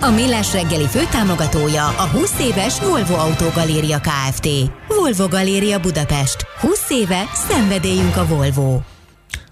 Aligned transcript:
A 0.00 0.10
Millás 0.10 0.52
reggeli 0.52 0.86
főtámogatója 0.86 1.86
a 1.86 2.08
20 2.12 2.40
éves 2.40 2.80
Volvo 2.80 3.14
Autogaléria 3.14 4.00
Kft. 4.00 4.48
Volvo 4.88 5.28
Galéria 5.28 5.80
Budapest. 5.80 6.46
20 6.60 6.90
éve 6.90 7.22
szenvedélyünk 7.32 8.16
a 8.16 8.26
Volvo. 8.26 8.80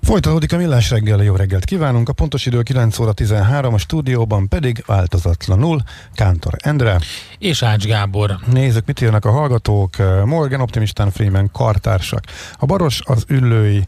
Folytatódik 0.02 0.52
a 0.52 0.56
millás 0.56 0.90
reggel, 0.90 1.22
jó 1.22 1.36
reggelt 1.36 1.64
kívánunk. 1.64 2.08
A 2.08 2.12
pontos 2.12 2.46
idő 2.46 2.62
9 2.62 2.98
óra 2.98 3.12
13, 3.12 3.74
a 3.74 3.78
stúdióban 3.78 4.48
pedig 4.48 4.82
változatlanul 4.86 5.80
Kántor 6.14 6.54
Endre. 6.62 6.98
És 7.38 7.62
Ács 7.62 7.84
Gábor. 7.84 8.38
Nézzük, 8.52 8.86
mit 8.86 9.00
írnak 9.00 9.24
a 9.24 9.30
hallgatók. 9.30 9.90
Morgan 10.24 10.60
Optimistán 10.60 11.10
Freeman 11.10 11.50
kartársak. 11.52 12.24
A 12.58 12.66
baros 12.66 13.00
az 13.04 13.24
üllői 13.28 13.86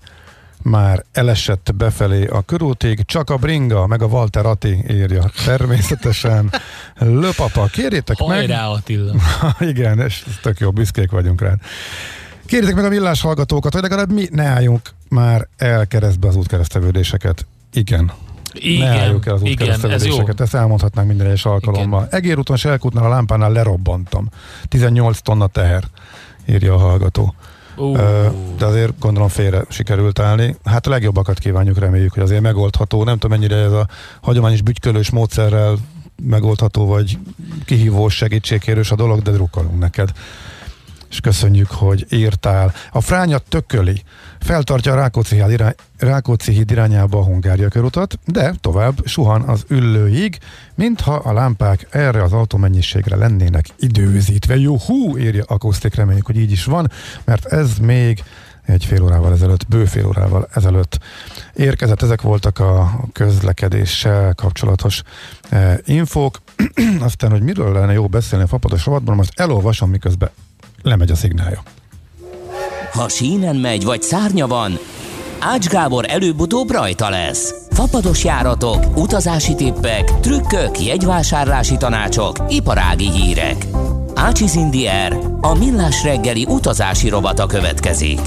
már 0.66 1.04
elesett 1.12 1.74
befelé 1.76 2.26
a 2.26 2.42
körútig, 2.42 3.04
csak 3.04 3.30
a 3.30 3.36
bringa, 3.36 3.86
meg 3.86 4.02
a 4.02 4.06
Walter 4.06 4.46
Ati 4.46 4.84
írja. 4.88 5.30
Természetesen. 5.44 6.50
Löpapa, 6.98 7.64
kérjétek 7.64 8.18
Hajrá, 8.18 8.68
meg. 8.68 8.76
Attila. 8.76 9.12
Igen, 9.72 10.00
és 10.00 10.24
tök 10.42 10.58
jó, 10.58 10.70
büszkék 10.70 11.10
vagyunk 11.10 11.40
rá. 11.40 11.54
Kérjétek 12.46 12.74
meg 12.74 12.84
a 12.84 12.88
millás 12.88 13.20
hallgatókat, 13.20 13.72
hogy 13.72 13.82
legalább 13.82 14.12
mi 14.12 14.28
ne 14.30 14.44
álljunk 14.44 14.90
már 15.08 15.48
el 15.56 15.86
keresztbe 15.86 16.28
az 16.28 16.36
útkeresztevődéseket. 16.36 17.46
Igen. 17.72 18.12
Igen, 18.52 18.88
ne 18.88 19.00
álljuk 19.00 19.26
el 19.26 19.34
az 19.34 19.40
igen, 19.40 19.52
útkeresztevődéseket, 19.52 20.40
ezt 20.40 20.54
elmondhatnánk 20.54 21.08
minden 21.08 21.26
egyes 21.26 21.44
alkalommal. 21.44 22.06
Egérúton, 22.10 22.56
Selkútnál 22.56 23.04
a 23.04 23.08
lámpánál 23.08 23.52
lerobbantam. 23.52 24.28
18 24.68 25.20
tonna 25.20 25.46
teher, 25.46 25.84
írja 26.46 26.74
a 26.74 26.78
hallgató. 26.78 27.34
Uh, 27.76 27.98
De 28.58 28.64
azért 28.64 28.98
gondolom 28.98 29.28
félre 29.28 29.64
sikerült 29.68 30.18
állni. 30.18 30.56
Hát 30.64 30.86
a 30.86 30.90
legjobbakat 30.90 31.38
kívánjuk, 31.38 31.78
reméljük, 31.78 32.12
hogy 32.12 32.22
azért 32.22 32.40
megoldható. 32.40 33.04
Nem 33.04 33.18
tudom, 33.18 33.38
mennyire 33.38 33.56
ez 33.56 33.72
a 33.72 33.88
hagyományos 34.20 34.62
bütykölős 34.62 35.10
módszerrel 35.10 35.76
megoldható, 36.22 36.86
vagy 36.86 37.18
kihívós 37.64 38.14
segítségkérős 38.14 38.90
a 38.90 38.96
dolog, 38.96 39.22
de 39.22 39.30
drukkolunk 39.30 39.78
neked. 39.78 40.12
És 41.10 41.20
köszönjük, 41.20 41.70
hogy 41.70 42.06
írtál. 42.10 42.72
A 42.92 43.00
fránya 43.00 43.38
tököli. 43.38 44.02
Feltartja 44.40 44.92
a 44.92 44.94
Rákóczi, 44.94 45.36
irány, 45.36 45.74
Rákóczi 45.98 46.52
híd 46.52 46.70
irányába 46.70 47.18
a 47.18 47.24
Hungária 47.24 47.68
körutat, 47.68 48.18
de 48.24 48.54
tovább 48.60 49.06
suhan 49.06 49.42
az 49.42 49.64
üllőig, 49.68 50.38
mintha 50.74 51.14
a 51.14 51.32
lámpák 51.32 51.86
erre 51.90 52.22
az 52.22 52.32
autómennyiségre 52.32 53.16
lennének 53.16 53.66
időzítve. 53.78 54.56
Jó, 54.56 54.76
hú, 54.78 55.18
írja 55.18 55.44
akusztik, 55.46 55.94
reméljük, 55.94 56.26
hogy 56.26 56.38
így 56.38 56.50
is 56.50 56.64
van, 56.64 56.90
mert 57.24 57.44
ez 57.44 57.78
még 57.78 58.22
egy 58.66 58.84
fél 58.84 59.02
órával 59.02 59.32
ezelőtt, 59.32 59.68
bő 59.68 59.84
fél 59.84 60.06
órával 60.06 60.48
ezelőtt 60.54 60.98
érkezett. 61.54 62.02
Ezek 62.02 62.22
voltak 62.22 62.58
a 62.58 63.00
közlekedéssel 63.12 64.34
kapcsolatos 64.34 65.02
eh, 65.48 65.78
infók. 65.84 66.38
Aztán, 67.00 67.30
hogy 67.30 67.42
miről 67.42 67.72
lenne 67.72 67.92
jó 67.92 68.06
beszélni 68.06 68.44
a 68.44 68.48
fapados 68.48 68.84
rovatban, 68.84 69.16
most 69.16 69.40
elolvasom, 69.40 69.90
miközben 69.90 70.30
lemegy 70.86 71.10
a 71.10 71.14
szignálja. 71.14 71.62
Ha 72.92 73.08
sínen 73.08 73.56
megy, 73.56 73.84
vagy 73.84 74.02
szárnya 74.02 74.46
van, 74.46 74.78
Ács 75.38 75.66
Gábor 75.66 76.04
előbb-utóbb 76.08 76.70
rajta 76.70 77.08
lesz. 77.10 77.54
Fapados 77.70 78.24
járatok, 78.24 78.96
utazási 78.96 79.54
tippek, 79.54 80.20
trükkök, 80.20 80.80
jegyvásárlási 80.80 81.76
tanácsok, 81.76 82.36
iparági 82.48 83.10
hírek. 83.10 83.66
Ácsiz 84.14 84.54
Indier, 84.54 85.18
a 85.40 85.54
millás 85.54 86.02
reggeli 86.02 86.46
utazási 86.48 87.08
rovata 87.08 87.46
következik. 87.46 88.20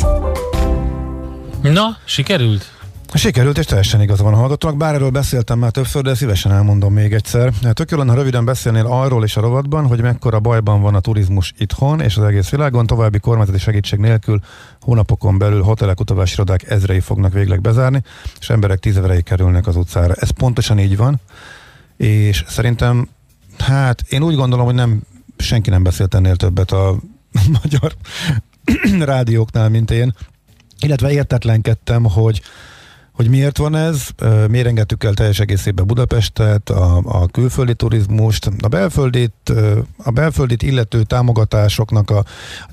Na, 1.62 1.97
sikerült? 2.06 2.72
Sikerült, 3.14 3.58
és 3.58 3.66
teljesen 3.66 4.02
igaza 4.02 4.24
van 4.24 4.34
a 4.34 4.38
hallgatónak, 4.38 4.78
bár 4.78 4.94
erről 4.94 5.09
beszéltem 5.09 5.59
már 5.59 5.72
többször, 5.72 6.02
de 6.02 6.16
szívesen 6.16 6.52
elmondom 6.52 6.94
még 6.94 7.14
egyszer. 7.14 7.53
Tök 7.74 7.92
jó 7.92 7.97
lenne, 7.97 8.09
ha 8.09 8.18
röviden 8.18 8.46
beszélnél 8.46 8.86
arról 8.86 9.24
is 9.24 9.38
a 9.38 9.42
rovatban, 9.42 9.88
hogy 9.88 10.02
mekkora 10.02 10.40
bajban 10.40 10.81
van 10.81 10.96
a 10.96 11.00
turizmus 11.00 11.53
itthon 11.58 12.02
és 12.02 12.18
az 12.18 12.24
egész 12.24 12.50
világon. 12.50 12.86
További 12.86 13.20
kormányzati 13.20 13.58
segítség 13.58 14.00
nélkül 14.00 14.40
hónapokon 14.81 15.38
belül 15.38 15.62
hotelek, 15.62 16.00
utazási 16.00 16.34
irodák 16.34 16.70
ezrei 16.70 17.00
fognak 17.00 17.34
végleg 17.34 17.62
bezárni, 17.62 18.03
és 18.40 18.50
emberek 18.50 18.80
tízeverei 18.80 19.22
kerülnek 19.22 19.68
az 19.68 19.76
utcára. 19.76 20.14
Ez 20.14 20.30
pontosan 20.30 20.80
így 20.80 20.97
van, 20.97 21.20
és 21.97 22.44
szerintem, 22.47 23.08
hát 23.58 24.03
én 24.09 24.24
úgy 24.24 24.36
gondolom, 24.36 24.66
hogy 24.66 24.76
nem 24.76 25.02
senki 25.38 25.70
nem 25.70 25.84
beszélt 25.84 26.14
ennél 26.14 26.36
többet 26.36 26.72
a 26.72 26.96
magyar 27.62 27.96
rádióknál, 29.16 29.70
mint 29.70 29.91
én, 29.91 30.14
illetve 30.80 31.12
értetlenkedtem, 31.12 32.03
hogy 32.03 32.41
hogy 33.19 33.30
miért 33.30 33.57
van 33.57 33.75
ez, 33.75 34.07
miért 34.50 34.68
engedtük 34.68 35.03
el 35.03 35.13
teljes 35.13 35.40
egészében 35.40 35.88
Budapestet, 35.88 36.69
a, 36.69 37.02
a 37.06 37.28
külföldi 37.28 37.74
turizmust, 37.74 38.50
a 38.62 38.68
belföldit, 38.68 39.53
a 39.97 40.12
belföldit 40.12 40.62
illető 40.62 41.03
támogatásoknak 41.03 42.09
a 42.09 42.25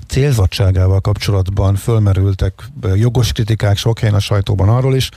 célzottságával 0.05 0.99
kapcsolatban 0.99 1.75
fölmerültek 1.75 2.53
jogos 2.95 3.31
kritikák 3.31 3.77
sok 3.77 3.99
helyen 3.99 4.15
a 4.15 4.19
sajtóban 4.19 4.69
arról 4.69 4.95
is 4.95 5.09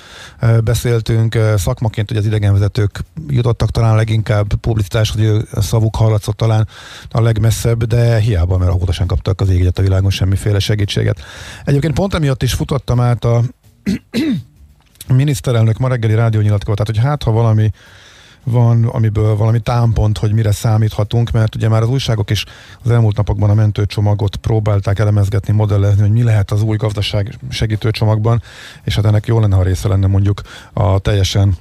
beszéltünk. 0.64 1.38
Szakmaként, 1.56 2.08
hogy 2.08 2.18
az 2.18 2.26
idegenvezetők 2.26 3.04
jutottak 3.28 3.70
talán 3.70 3.96
leginkább 3.96 4.54
publicitáshoz, 4.54 5.20
hogy 5.20 5.46
a 5.52 5.60
szavuk 5.60 5.96
hallatszott 5.96 6.36
talán 6.36 6.68
a 7.10 7.20
legmesszebb, 7.20 7.84
de 7.84 8.18
hiába, 8.18 8.58
mert 8.58 8.70
ahóta 8.70 8.92
sem 8.92 9.06
kaptak 9.06 9.40
az 9.40 9.48
égegyet 9.48 9.78
a 9.78 9.82
világon 9.82 10.10
semmiféle 10.10 10.58
segítséget. 10.58 11.20
Egyébként 11.64 11.94
pont 11.94 12.14
emiatt 12.14 12.42
is 12.42 12.52
futottam 12.52 13.00
át 13.00 13.24
a 13.24 13.42
miniszterelnök 15.12 15.78
ma 15.78 15.88
reggeli 15.88 16.14
rádió 16.14 16.40
nyilatkozat, 16.40 16.86
hogy 16.86 16.98
hát 16.98 17.22
ha 17.22 17.30
valami 17.30 17.70
van, 18.44 18.84
amiből 18.84 19.36
valami 19.36 19.60
támpont, 19.60 20.18
hogy 20.18 20.32
mire 20.32 20.52
számíthatunk, 20.52 21.30
mert 21.30 21.54
ugye 21.54 21.68
már 21.68 21.82
az 21.82 21.88
újságok 21.88 22.30
is 22.30 22.44
az 22.84 22.90
elmúlt 22.90 23.16
napokban 23.16 23.50
a 23.50 23.54
mentőcsomagot 23.54 24.36
próbálták 24.36 24.98
elemezgetni, 24.98 25.52
modellezni, 25.52 26.00
hogy 26.00 26.10
mi 26.10 26.22
lehet 26.22 26.50
az 26.50 26.62
új 26.62 26.76
gazdaság 26.76 27.38
segítőcsomagban, 27.50 28.42
és 28.84 28.94
hát 28.94 29.04
ennek 29.04 29.26
jó 29.26 29.40
lenne, 29.40 29.56
ha 29.56 29.62
része 29.62 29.88
lenne 29.88 30.06
mondjuk 30.06 30.42
a 30.72 30.98
teljesen 30.98 31.56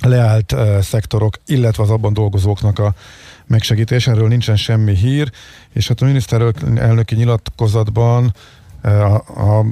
leállt 0.00 0.52
uh, 0.52 0.80
szektorok, 0.80 1.38
illetve 1.46 1.82
az 1.82 1.90
abban 1.90 2.12
dolgozóknak 2.12 2.78
a 2.78 2.94
megsegítés. 3.46 4.06
Erről 4.06 4.28
nincsen 4.28 4.56
semmi 4.56 4.94
hír, 4.94 5.30
és 5.72 5.88
hát 5.88 6.02
a 6.02 6.04
miniszterelnöki 6.04 7.14
nyilatkozatban 7.14 8.34
a, 8.84 9.14
a 9.14 9.64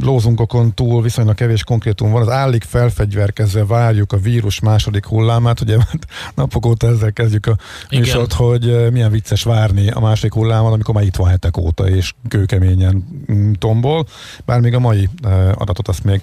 lózunkokon 0.00 0.74
túl 0.74 1.02
viszonylag 1.02 1.34
kevés 1.34 1.64
konkrétum 1.64 2.10
van. 2.10 2.22
Az 2.22 2.28
állik 2.28 2.64
felfegyverkezve 2.64 3.64
várjuk 3.64 4.12
a 4.12 4.16
vírus 4.16 4.60
második 4.60 5.06
hullámát. 5.06 5.60
Ugye 5.60 5.76
napok 6.34 6.66
óta 6.66 6.86
ezzel 6.86 7.12
kezdjük 7.12 7.46
a 7.46 7.56
műsort, 7.90 8.32
hogy 8.32 8.92
milyen 8.92 9.10
vicces 9.10 9.42
várni 9.42 9.90
a 9.90 10.00
második 10.00 10.32
hullámot, 10.32 10.72
amikor 10.72 10.94
már 10.94 11.04
itt 11.04 11.16
van 11.16 11.28
hetek 11.28 11.56
óta, 11.56 11.88
és 11.88 12.14
kőkeményen 12.28 13.24
mm, 13.32 13.52
tombol. 13.52 14.06
Bár 14.44 14.60
még 14.60 14.74
a 14.74 14.78
mai 14.78 15.08
adatot 15.54 15.88
azt 15.88 16.04
még 16.04 16.22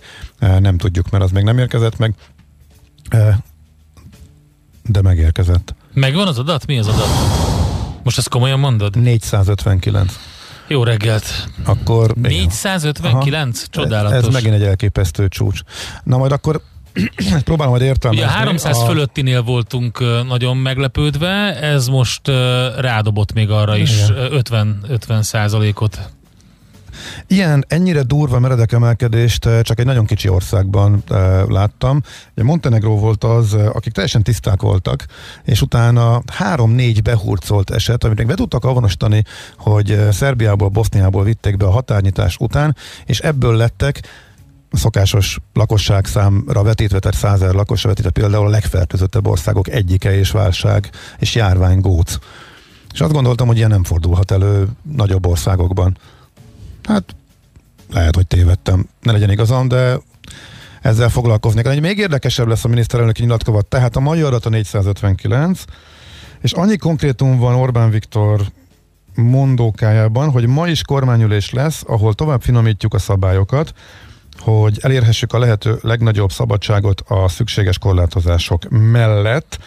nem 0.60 0.78
tudjuk, 0.78 1.10
mert 1.10 1.24
az 1.24 1.32
még 1.32 1.44
nem 1.44 1.58
érkezett 1.58 1.98
meg. 1.98 2.14
De 4.84 5.02
megérkezett. 5.02 5.76
Megvan 5.94 6.28
az 6.28 6.40
adat? 6.40 6.66
Mi 6.66 6.80
az 6.80 6.88
adat? 6.88 7.08
Most 8.04 8.18
ezt 8.18 8.30
komolyan 8.30 8.60
mondod? 8.60 9.02
459. 9.02 10.33
Jó 10.74 10.84
reggelt! 10.84 11.48
Akkor... 11.66 12.14
459? 12.14 13.58
Aha. 13.58 13.68
Csodálatos. 13.70 14.18
Ez 14.18 14.34
megint 14.34 14.54
egy 14.54 14.64
elképesztő 14.64 15.28
csúcs. 15.28 15.60
Na 16.04 16.18
majd 16.18 16.32
akkor 16.32 16.62
próbálom 17.44 17.72
majd 17.74 17.86
értelmezni. 17.86 18.26
Ugye 18.26 18.34
300 18.34 18.78
a... 18.78 18.86
fölöttinél 18.86 19.42
voltunk 19.42 20.04
nagyon 20.28 20.58
meglepődve, 20.58 21.60
ez 21.62 21.88
most 21.88 22.28
rádobott 22.78 23.34
még 23.34 23.50
arra 23.50 23.78
is 23.78 24.04
Igen. 24.10 24.32
50, 24.32 24.84
50 24.88 25.22
százalékot. 25.22 26.00
Ilyen 27.28 27.66
ennyire 27.68 28.02
durva 28.02 28.40
meredek 28.40 28.72
emelkedést 28.72 29.50
csak 29.62 29.80
egy 29.80 29.86
nagyon 29.86 30.06
kicsi 30.06 30.30
országban 30.30 31.04
e, 31.10 31.16
láttam. 31.44 32.02
Ugye 32.36 32.44
Montenegro 32.44 32.96
volt 32.96 33.24
az, 33.24 33.54
akik 33.54 33.94
teljesen 33.94 34.24
tiszták 34.24 34.62
voltak, 34.62 35.06
és 35.44 35.62
utána 35.62 36.22
három-négy 36.28 37.02
behurcolt 37.02 37.70
eset, 37.70 38.04
amit 38.04 38.18
még 38.18 38.28
be 38.28 38.36
tudtak 38.36 38.66
avonosítani, 38.66 39.24
hogy 39.58 40.08
Szerbiából, 40.12 40.70
Boszniából 40.70 41.24
vitték 41.24 41.58
be 41.58 41.66
a 41.66 41.72
határnyitás 41.72 42.38
után, 42.40 42.76
és 43.06 43.20
ebből 43.20 43.56
lettek 43.56 44.02
szokásos 44.74 45.40
lakosság 45.54 46.06
számra 46.06 46.64
vetítve, 46.64 47.00
tehát 47.00 47.18
százer 47.18 47.54
lakosra 47.54 47.90
vetítve 47.90 48.12
például 48.12 48.46
a 48.46 48.50
legfertőzöttebb 48.50 49.28
országok 49.28 49.68
egyike 49.68 50.18
és 50.18 50.32
válság 50.32 50.90
és 51.20 51.36
járvány 51.36 51.80
góc 51.80 52.18
És 52.94 53.02
azt 53.02 53.12
gondoltam, 53.12 53.48
hogy 53.48 53.58
ilyen 53.58 53.70
nem 53.70 53.84
fordulhat 53.84 54.32
elő 54.32 54.68
nagyobb 54.82 55.26
országokban. 55.26 55.98
Hát 56.84 57.16
lehet, 57.92 58.16
hogy 58.16 58.28
tévedtem, 58.28 58.88
ne 59.02 59.12
legyen 59.12 59.32
igazam, 59.32 59.68
de 59.68 59.98
ezzel 60.82 61.10
foglalkoznék. 61.10 61.66
Egy 61.66 61.82
még 61.82 61.98
érdekesebb 61.98 62.48
lesz 62.48 62.66
a 62.66 62.68
miniszterelnöki 62.68 63.22
nyilatkozat, 63.22 63.66
tehát 63.66 63.96
a 63.96 64.00
mai 64.00 64.22
adat 64.22 64.46
a 64.46 64.50
459, 64.50 65.64
és 66.42 66.52
annyi 66.52 66.78
konkrétum 66.78 67.38
van 67.38 67.56
Orbán 67.56 67.90
Viktor 67.90 68.42
mondókájában, 69.16 70.30
hogy 70.32 70.48
ma 70.48 70.68
is 70.68 70.82
kormányülés 70.82 71.52
lesz, 71.52 71.84
ahol 71.88 72.14
tovább 72.14 72.42
finomítjuk 72.42 72.94
a 72.94 73.00
szabályokat, 73.00 73.74
hogy 74.40 74.78
elérhessük 74.82 75.34
a 75.34 75.40
lehető 75.40 75.78
legnagyobb 75.82 76.32
szabadságot 76.32 77.02
a 77.08 77.28
szükséges 77.28 77.78
korlátozások 77.78 78.70
mellett. 78.70 79.60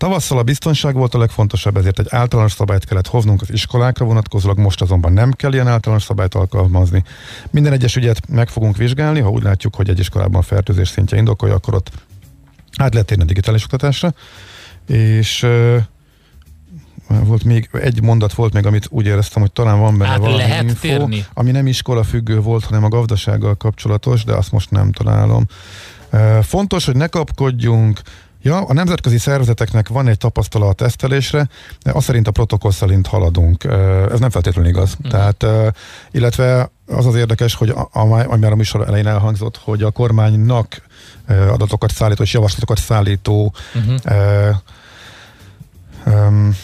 Tavasszal 0.00 0.38
a 0.38 0.42
biztonság 0.42 0.94
volt 0.94 1.14
a 1.14 1.18
legfontosabb, 1.18 1.76
ezért 1.76 1.98
egy 1.98 2.06
általános 2.08 2.52
szabályt 2.52 2.84
kellett 2.84 3.06
hoznunk 3.06 3.40
az 3.42 3.52
iskolákra 3.52 4.04
vonatkozólag, 4.04 4.58
most 4.58 4.80
azonban 4.80 5.12
nem 5.12 5.32
kell 5.32 5.52
ilyen 5.52 5.68
általános 5.68 6.02
szabályt 6.02 6.34
alkalmazni. 6.34 7.04
Minden 7.50 7.72
egyes 7.72 7.96
ügyet 7.96 8.28
meg 8.28 8.48
fogunk 8.48 8.76
vizsgálni, 8.76 9.20
ha 9.20 9.28
úgy 9.28 9.42
látjuk, 9.42 9.74
hogy 9.74 9.88
egy 9.88 9.98
iskolában 9.98 10.42
fertőzés 10.42 10.88
szintje 10.88 11.18
indokolja, 11.18 11.54
akkor 11.54 11.74
ott 11.74 11.90
át 12.76 12.92
lehet 12.92 13.06
térni 13.08 13.22
a 13.22 13.26
digitális 13.26 13.64
oktatásra. 13.64 14.14
És 14.86 15.46
volt 17.06 17.44
még, 17.44 17.68
egy 17.72 18.02
mondat 18.02 18.32
volt 18.32 18.52
még, 18.52 18.66
amit 18.66 18.86
úgy 18.90 19.06
éreztem, 19.06 19.42
hogy 19.42 19.52
talán 19.52 19.78
van 19.78 19.98
benne 19.98 20.10
Át 20.10 20.18
valami 20.18 20.36
lehet 20.36 20.62
info, 20.62 20.80
térni? 20.80 21.24
ami 21.34 21.50
nem 21.50 21.66
iskola 21.66 22.02
függő 22.02 22.40
volt, 22.40 22.64
hanem 22.64 22.84
a 22.84 22.88
gazdasággal 22.88 23.54
kapcsolatos, 23.54 24.24
de 24.24 24.32
azt 24.32 24.52
most 24.52 24.70
nem 24.70 24.92
találom. 24.92 25.46
Fontos, 26.42 26.84
hogy 26.84 26.96
ne 26.96 27.06
kapkodjunk, 27.06 28.00
Ja, 28.42 28.60
a 28.60 28.72
nemzetközi 28.72 29.18
szervezeteknek 29.18 29.88
van 29.88 30.08
egy 30.08 30.18
tapasztala 30.18 30.68
a 30.68 30.72
tesztelésre, 30.72 31.48
de 31.82 31.92
azt 31.92 32.06
szerint 32.06 32.28
a 32.28 32.30
protokoll 32.30 32.70
szerint 32.70 33.06
haladunk. 33.06 33.64
Ez 34.10 34.18
nem 34.18 34.30
feltétlenül 34.30 34.70
igaz. 34.70 34.96
Uh-huh. 34.98 35.10
Tehát, 35.10 35.72
illetve 36.10 36.70
az 36.86 37.06
az 37.06 37.14
érdekes, 37.14 37.54
hogy 37.54 37.74
ami 37.92 38.38
már 38.40 38.52
a 38.52 38.56
műsor 38.56 38.86
elején 38.86 39.06
elhangzott, 39.06 39.56
hogy 39.56 39.82
a 39.82 39.90
kormánynak 39.90 40.82
adatokat 41.26 41.92
szállító 41.92 42.22
és 42.22 42.32
javaslatokat 42.32 42.78
szállító 42.78 43.54
uh-huh. 43.74 44.56
um, 46.06 46.56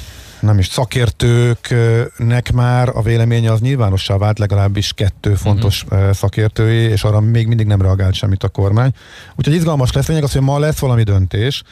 nem 0.46 0.58
is 0.58 0.66
szakértőknek 0.66 2.52
már 2.52 2.88
a 2.88 3.02
véleménye 3.02 3.52
az 3.52 3.60
nyilvánossá 3.60 4.16
vált 4.16 4.38
legalábbis 4.38 4.92
kettő 4.92 5.34
fontos 5.34 5.82
uh-huh. 5.82 6.12
szakértői, 6.12 6.76
és 6.76 7.04
arra 7.04 7.20
még 7.20 7.46
mindig 7.46 7.66
nem 7.66 7.82
reagált 7.82 8.14
semmit 8.14 8.42
a 8.42 8.48
kormány. 8.48 8.90
Úgyhogy 9.34 9.54
izgalmas 9.54 9.92
lesz, 9.92 10.06
lényeg 10.06 10.22
az, 10.22 10.32
hogy 10.32 10.42
ma 10.42 10.58
lesz 10.58 10.78
valami 10.78 11.02
döntés, 11.02 11.62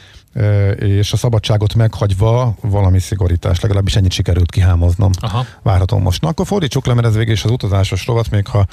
és 0.75 1.13
a 1.13 1.17
szabadságot 1.17 1.73
meghagyva 1.73 2.55
valami 2.61 2.99
szigorítás, 2.99 3.59
legalábbis 3.59 3.95
ennyit 3.95 4.11
sikerült 4.11 4.51
kihámoznom. 4.51 5.11
Aha. 5.19 5.45
Várhatom 5.61 6.01
most. 6.01 6.21
Na, 6.21 6.27
akkor 6.27 6.45
fordítsuk 6.45 6.85
le, 6.85 6.93
mert 6.93 7.07
ez 7.07 7.15
végül 7.15 7.33
is 7.33 7.43
az 7.43 7.51
utazásos 7.51 8.05
rovat, 8.05 8.29
még 8.29 8.47
ha 8.47 8.65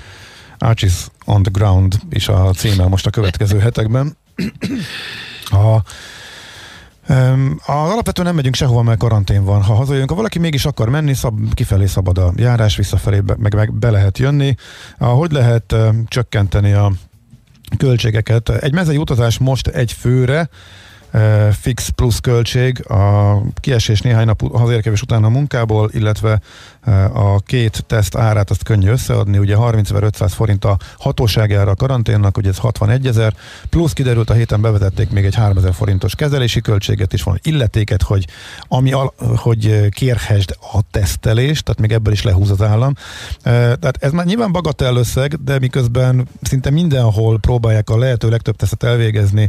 Archie's 0.59 1.07
on 1.25 1.43
the 1.43 1.51
ground 1.53 1.99
is 2.11 2.29
a 2.29 2.51
címe 2.53 2.87
most 2.87 3.07
a 3.07 3.11
következő 3.11 3.59
hetekben. 3.59 4.17
A 5.51 5.83
Um, 7.09 7.59
alapvetően 7.67 8.27
nem 8.27 8.37
megyünk 8.37 8.55
sehova, 8.55 8.83
mert 8.83 8.99
karantén 8.99 9.45
van. 9.45 9.63
Ha 9.63 9.75
hazajönk, 9.75 10.11
ha 10.11 10.17
valaki 10.17 10.39
mégis 10.39 10.65
akar 10.65 10.89
menni, 10.89 11.15
szab, 11.15 11.55
kifelé 11.55 11.87
szabad 11.87 12.19
a 12.19 12.33
járás, 12.37 12.77
visszafelé 12.77 13.21
be, 13.21 13.35
meg, 13.39 13.55
meg 13.55 13.73
be 13.73 13.91
lehet 13.91 14.19
jönni. 14.19 14.55
Hogy 14.99 15.33
lehet 15.33 15.75
csökkenteni 16.07 16.73
a 16.73 16.93
költségeket? 17.77 18.49
Egy 18.49 18.73
mezei 18.73 18.97
utazás 18.97 19.39
most 19.39 19.67
egy 19.67 19.93
főre 19.93 20.49
fix 21.61 21.89
plusz 21.89 22.19
költség 22.19 22.91
a 22.91 23.37
kiesés 23.61 24.01
néhány 24.01 24.27
nap 24.27 24.57
hazérkevés 24.57 25.03
után 25.03 25.25
a 25.25 25.29
munkából, 25.29 25.91
illetve 25.93 26.41
a 27.13 27.41
két 27.41 27.85
teszt 27.87 28.17
árát 28.17 28.51
azt 28.51 28.63
könnyű 28.63 28.91
összeadni, 28.91 29.39
ugye 29.39 29.55
30.500 29.59 30.31
forint 30.35 30.65
a 30.65 30.79
hatóságára 30.99 31.71
a 31.71 31.75
karanténnak, 31.75 32.37
ugye 32.37 32.49
ez 32.49 32.59
61 32.59 33.07
ezer, 33.07 33.35
plusz 33.71 33.93
kiderült 33.93 34.31
a 34.31 34.33
héten 34.33 34.61
bevezették 34.61 35.11
még 35.11 35.25
egy 35.25 35.35
3000 35.35 35.73
forintos 35.73 36.15
kezelési 36.15 36.61
költséget 36.61 37.13
is 37.13 37.23
van, 37.23 37.39
illetéket, 37.43 38.03
hogy, 38.03 38.27
ami 38.69 38.93
al, 38.93 39.15
hogy 39.37 39.89
kérhesd 39.89 40.57
a 40.73 40.81
tesztelést, 40.91 41.65
tehát 41.65 41.81
még 41.81 41.93
ebből 41.93 42.13
is 42.13 42.23
lehúz 42.23 42.51
az 42.51 42.63
állam. 42.63 42.95
Tehát 43.43 43.97
ez 44.01 44.13
már 44.13 44.25
nyilván 44.27 44.53
bagatell 44.53 44.97
összeg, 44.97 45.43
de 45.45 45.59
miközben 45.59 46.29
szinte 46.43 46.71
mindenhol 46.71 47.39
próbálják 47.39 47.91
a 47.91 47.99
lehető 47.99 48.29
legtöbb 48.29 48.57
tesztet 48.57 48.83
elvégezni, 48.83 49.49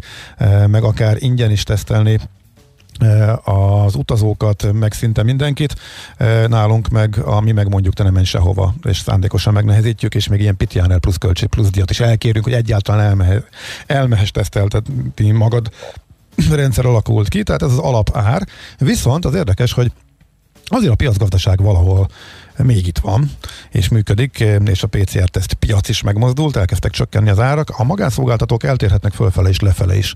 meg 0.68 0.84
akár 0.84 1.16
ingyen 1.20 1.52
is 1.52 1.64
tesztelni 1.64 2.20
az 3.44 3.96
utazókat, 3.96 4.74
meg 4.74 4.94
szinte 4.94 5.24
mindenkit, 5.24 5.76
nálunk 6.48 6.88
meg, 6.88 7.18
ami 7.18 7.52
meg 7.52 7.70
mondjuk 7.70 7.94
te 7.94 8.04
nem 8.04 8.14
menj 8.14 8.26
sehova, 8.26 8.74
és 8.84 8.98
szándékosan 8.98 9.54
megnehezítjük, 9.54 10.16
és 10.16 10.28
még 10.28 10.40
ilyen 10.40 10.58
pitjánel 10.58 11.00
plusz 11.00 11.18
költség, 11.18 11.48
plusz 11.48 11.70
diat 11.70 11.90
is 11.90 12.00
elkérünk, 12.00 12.44
hogy 12.44 12.54
egyáltalán 12.54 13.06
elmehe, 13.06 13.44
elmehes 13.86 14.32
teszteltetni 14.32 15.32
magad 15.32 15.72
rendszer 16.52 16.86
alakult 16.86 17.28
ki, 17.28 17.44
tehát 17.44 17.62
ez 17.62 17.72
az 17.72 17.78
alapár. 17.78 18.48
Viszont 18.78 19.26
az 19.26 19.36
érdekes, 19.36 19.74
hogy 19.74 19.92
azért 20.66 20.92
a 20.92 20.96
piacgazdaság 20.96 21.62
valahol 21.62 22.08
még 22.58 22.88
itt 22.88 22.98
van, 22.98 23.32
és 23.72 23.90
működik, 23.90 24.44
és 24.66 24.84
a 24.84 24.88
PCR-teszt 24.88 25.54
piac 25.54 25.90
is 25.90 26.02
megmozdult, 26.02 26.56
elkezdtek 26.56 26.92
csökkenni 26.92 27.30
az 27.30 27.40
árak. 27.40 27.70
A 27.70 27.84
magánszolgáltatók 27.84 28.64
eltérhetnek 28.64 29.14
fölfele 29.14 29.50
és 29.50 29.60
lefele 29.60 29.96
is 29.98 30.16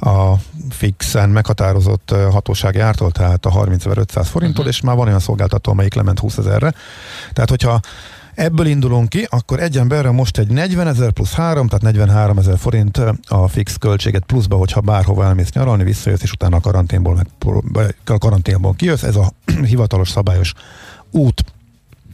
a 0.00 0.34
fixen 0.70 1.30
meghatározott 1.30 2.14
hatósági 2.30 2.78
ártól, 2.78 3.10
tehát 3.10 3.46
a 3.46 3.50
30.500 3.50 4.26
forinttól, 4.30 4.48
uh-huh. 4.48 4.66
és 4.66 4.80
már 4.80 4.96
van 4.96 5.06
olyan 5.06 5.18
szolgáltató, 5.18 5.70
amelyik 5.70 5.94
lement 5.94 6.18
20 6.18 6.38
ezerre. 6.38 6.74
Tehát, 7.32 7.50
hogyha 7.50 7.80
Ebből 8.36 8.66
indulunk 8.66 9.08
ki, 9.08 9.26
akkor 9.30 9.60
egy 9.60 9.78
emberre 9.78 10.10
most 10.10 10.38
egy 10.38 10.48
40 10.48 10.86
ezer 10.86 11.10
plusz 11.10 11.32
3, 11.32 11.66
tehát 11.66 11.82
43 11.82 12.38
ezer 12.38 12.58
forint 12.58 13.00
a 13.28 13.48
fix 13.48 13.76
költséget 13.76 14.24
pluszba, 14.24 14.56
hogyha 14.56 14.80
bárhova 14.80 15.24
elmész 15.24 15.52
nyaralni, 15.52 15.84
visszajössz, 15.84 16.22
és 16.22 16.32
utána 16.32 16.56
a 16.56 16.60
karanténból, 16.60 17.22
meg, 17.72 17.94
a 18.04 18.18
karanténból 18.18 18.74
kijössz. 18.74 19.02
Ez 19.02 19.16
a 19.16 19.32
hivatalos 19.70 20.08
szabályos 20.08 20.52
út. 21.10 21.44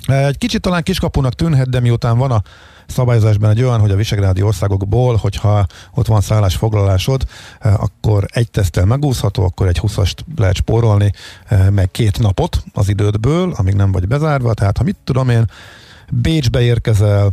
Egy 0.06 0.38
kicsit 0.38 0.60
talán 0.60 0.82
kiskapunak 0.82 1.34
tűnhet, 1.34 1.70
de 1.70 1.80
miután 1.80 2.18
van 2.18 2.30
a 2.30 2.42
szabályozásban 2.86 3.50
egy 3.50 3.62
olyan, 3.62 3.80
hogy 3.80 3.90
a 3.90 3.96
visegrádi 3.96 4.42
országokból, 4.42 5.16
hogyha 5.16 5.66
ott 5.94 6.06
van 6.06 6.20
szállásfoglalásod, 6.20 7.24
eh, 7.60 7.82
akkor 7.82 8.26
egy 8.32 8.50
tesztel 8.50 8.84
megúszható, 8.84 9.44
akkor 9.44 9.66
egy 9.66 9.78
20-ast 9.82 10.16
lehet 10.36 10.54
spórolni, 10.54 11.12
eh, 11.46 11.70
meg 11.70 11.90
két 11.90 12.18
napot 12.18 12.64
az 12.72 12.88
idődből, 12.88 13.52
amíg 13.56 13.74
nem 13.74 13.92
vagy 13.92 14.08
bezárva, 14.08 14.54
tehát 14.54 14.78
ha 14.78 14.84
mit 14.84 14.96
tudom 15.04 15.28
én, 15.28 15.44
Bécsbe 16.14 16.60
érkezel, 16.60 17.32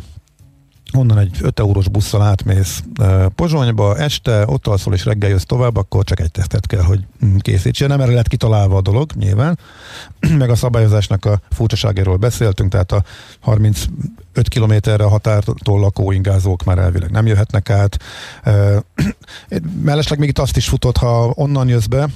onnan 0.97 1.17
egy 1.17 1.37
5 1.41 1.59
eurós 1.59 1.87
busszal 1.87 2.21
átmész 2.21 2.83
Pozsonyba, 3.35 3.97
este, 3.97 4.43
ott 4.47 4.67
alszol 4.67 4.93
és 4.93 5.05
reggel 5.05 5.29
jössz 5.29 5.43
tovább, 5.43 5.77
akkor 5.77 6.03
csak 6.03 6.19
egy 6.19 6.31
tesztet 6.31 6.67
kell, 6.67 6.81
hogy 6.81 6.99
mm, 7.25 7.37
készítsen. 7.37 7.87
Nem 7.87 8.01
erre 8.01 8.13
lett 8.13 8.27
kitalálva 8.27 8.77
a 8.77 8.81
dolog, 8.81 9.11
nyilván. 9.13 9.59
Meg 10.37 10.49
a 10.49 10.55
szabályozásnak 10.55 11.25
a 11.25 11.41
furcsaságéről 11.49 12.15
beszéltünk, 12.15 12.71
tehát 12.71 12.91
a 12.91 13.03
35 13.39 14.47
kilométerre 14.47 15.03
a 15.03 15.09
határtól 15.09 15.79
lakó 15.79 16.11
ingázók 16.11 16.63
már 16.63 16.77
elvileg 16.77 17.11
nem 17.11 17.27
jöhetnek 17.27 17.69
át. 17.69 17.97
Mellesleg 19.83 20.19
még 20.19 20.29
itt 20.29 20.39
azt 20.39 20.57
is 20.57 20.67
futott, 20.67 20.97
ha 20.97 21.31
onnan 21.35 21.67
jössz 21.67 21.85
be, 21.85 22.07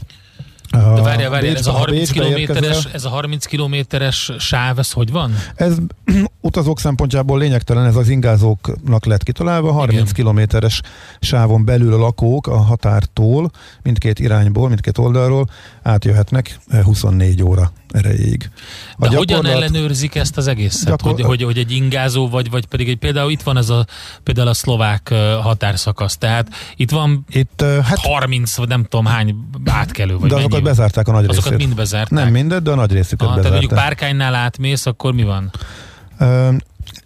de 0.73 1.01
várjál, 1.01 1.29
várjál, 1.29 1.55
ez 1.55 1.67
a 1.67 1.71
30 1.71 2.11
kilométeres, 2.11 2.87
ez 2.93 3.05
a 3.05 3.09
30 3.09 3.45
kilométeres 3.45 4.31
sáv, 4.37 4.79
ez 4.79 4.91
hogy 4.91 5.11
van? 5.11 5.35
Ez 5.55 5.77
utazók 6.41 6.79
szempontjából 6.79 7.39
lényegtelen, 7.39 7.85
ez 7.85 7.95
az 7.95 8.09
ingázóknak 8.09 9.05
lett 9.05 9.23
kitalálva, 9.23 9.71
30 9.71 10.11
kilométeres 10.11 10.81
sávon 11.19 11.65
belül 11.65 11.93
a 11.93 11.97
lakók 11.97 12.47
a 12.47 12.57
határtól, 12.57 13.51
mindkét 13.83 14.19
irányból, 14.19 14.67
mindkét 14.67 14.97
oldalról 14.97 15.49
átjöhetnek 15.83 16.59
24 16.83 17.39
eh, 17.39 17.47
óra 17.47 17.71
erejéig. 17.93 18.49
A 18.97 19.07
De 19.07 19.17
hogyan 19.17 19.45
ellenőrzik 19.45 20.15
ezt 20.15 20.37
az 20.37 20.47
egészet? 20.47 20.87
Gyakor... 20.87 21.11
Hogy, 21.11 21.21
hogy, 21.21 21.43
hogy 21.43 21.57
egy 21.57 21.71
ingázó, 21.71 22.29
vagy, 22.29 22.49
vagy 22.49 22.65
pedig 22.65 22.89
egy, 22.89 22.97
például 22.97 23.31
itt 23.31 23.41
van 23.41 23.57
ez 23.57 23.69
a, 23.69 23.85
például 24.23 24.47
a 24.47 24.53
szlovák 24.53 25.13
határszakasz, 25.41 26.17
tehát 26.17 26.47
itt 26.75 26.91
van 26.91 27.25
itt, 27.29 27.61
hát, 27.61 27.97
30, 27.97 28.55
vagy 28.55 28.67
nem 28.67 28.83
tudom 28.83 29.05
hány 29.05 29.35
átkelő, 29.65 30.17
vagy 30.17 30.29
De 30.29 30.35
azokat 30.35 30.51
mennyi? 30.51 30.63
bezárták 30.63 31.07
a 31.07 31.11
nagy 31.11 31.25
azokat 31.25 31.49
részét. 31.49 31.65
mind 31.65 31.77
bezárták? 31.77 32.23
Nem 32.23 32.31
mindet, 32.31 32.63
de 32.63 32.71
a 32.71 32.75
nagy 32.75 32.91
részüket 32.91 33.27
ah, 33.27 33.35
bezárták. 33.35 33.51
Tehát 33.51 33.59
mondjuk 33.59 33.87
Párkánynál 33.87 34.35
átmész, 34.35 34.85
akkor 34.85 35.13
mi 35.13 35.23
van? 35.23 35.51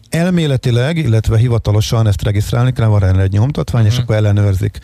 Elméletileg, 0.10 0.98
illetve 0.98 1.38
hivatalosan 1.38 2.08
ezt 2.08 2.24
regisztrálni 2.24 2.74
kell, 2.74 2.88
van 2.88 3.00
rá 3.00 3.12
egy 3.12 3.32
nyomtatvány, 3.32 3.82
uh-huh. 3.82 3.98
és 3.98 4.04
mhm. 4.04 4.12
akkor 4.12 4.26
ellenőrzik. 4.26 4.80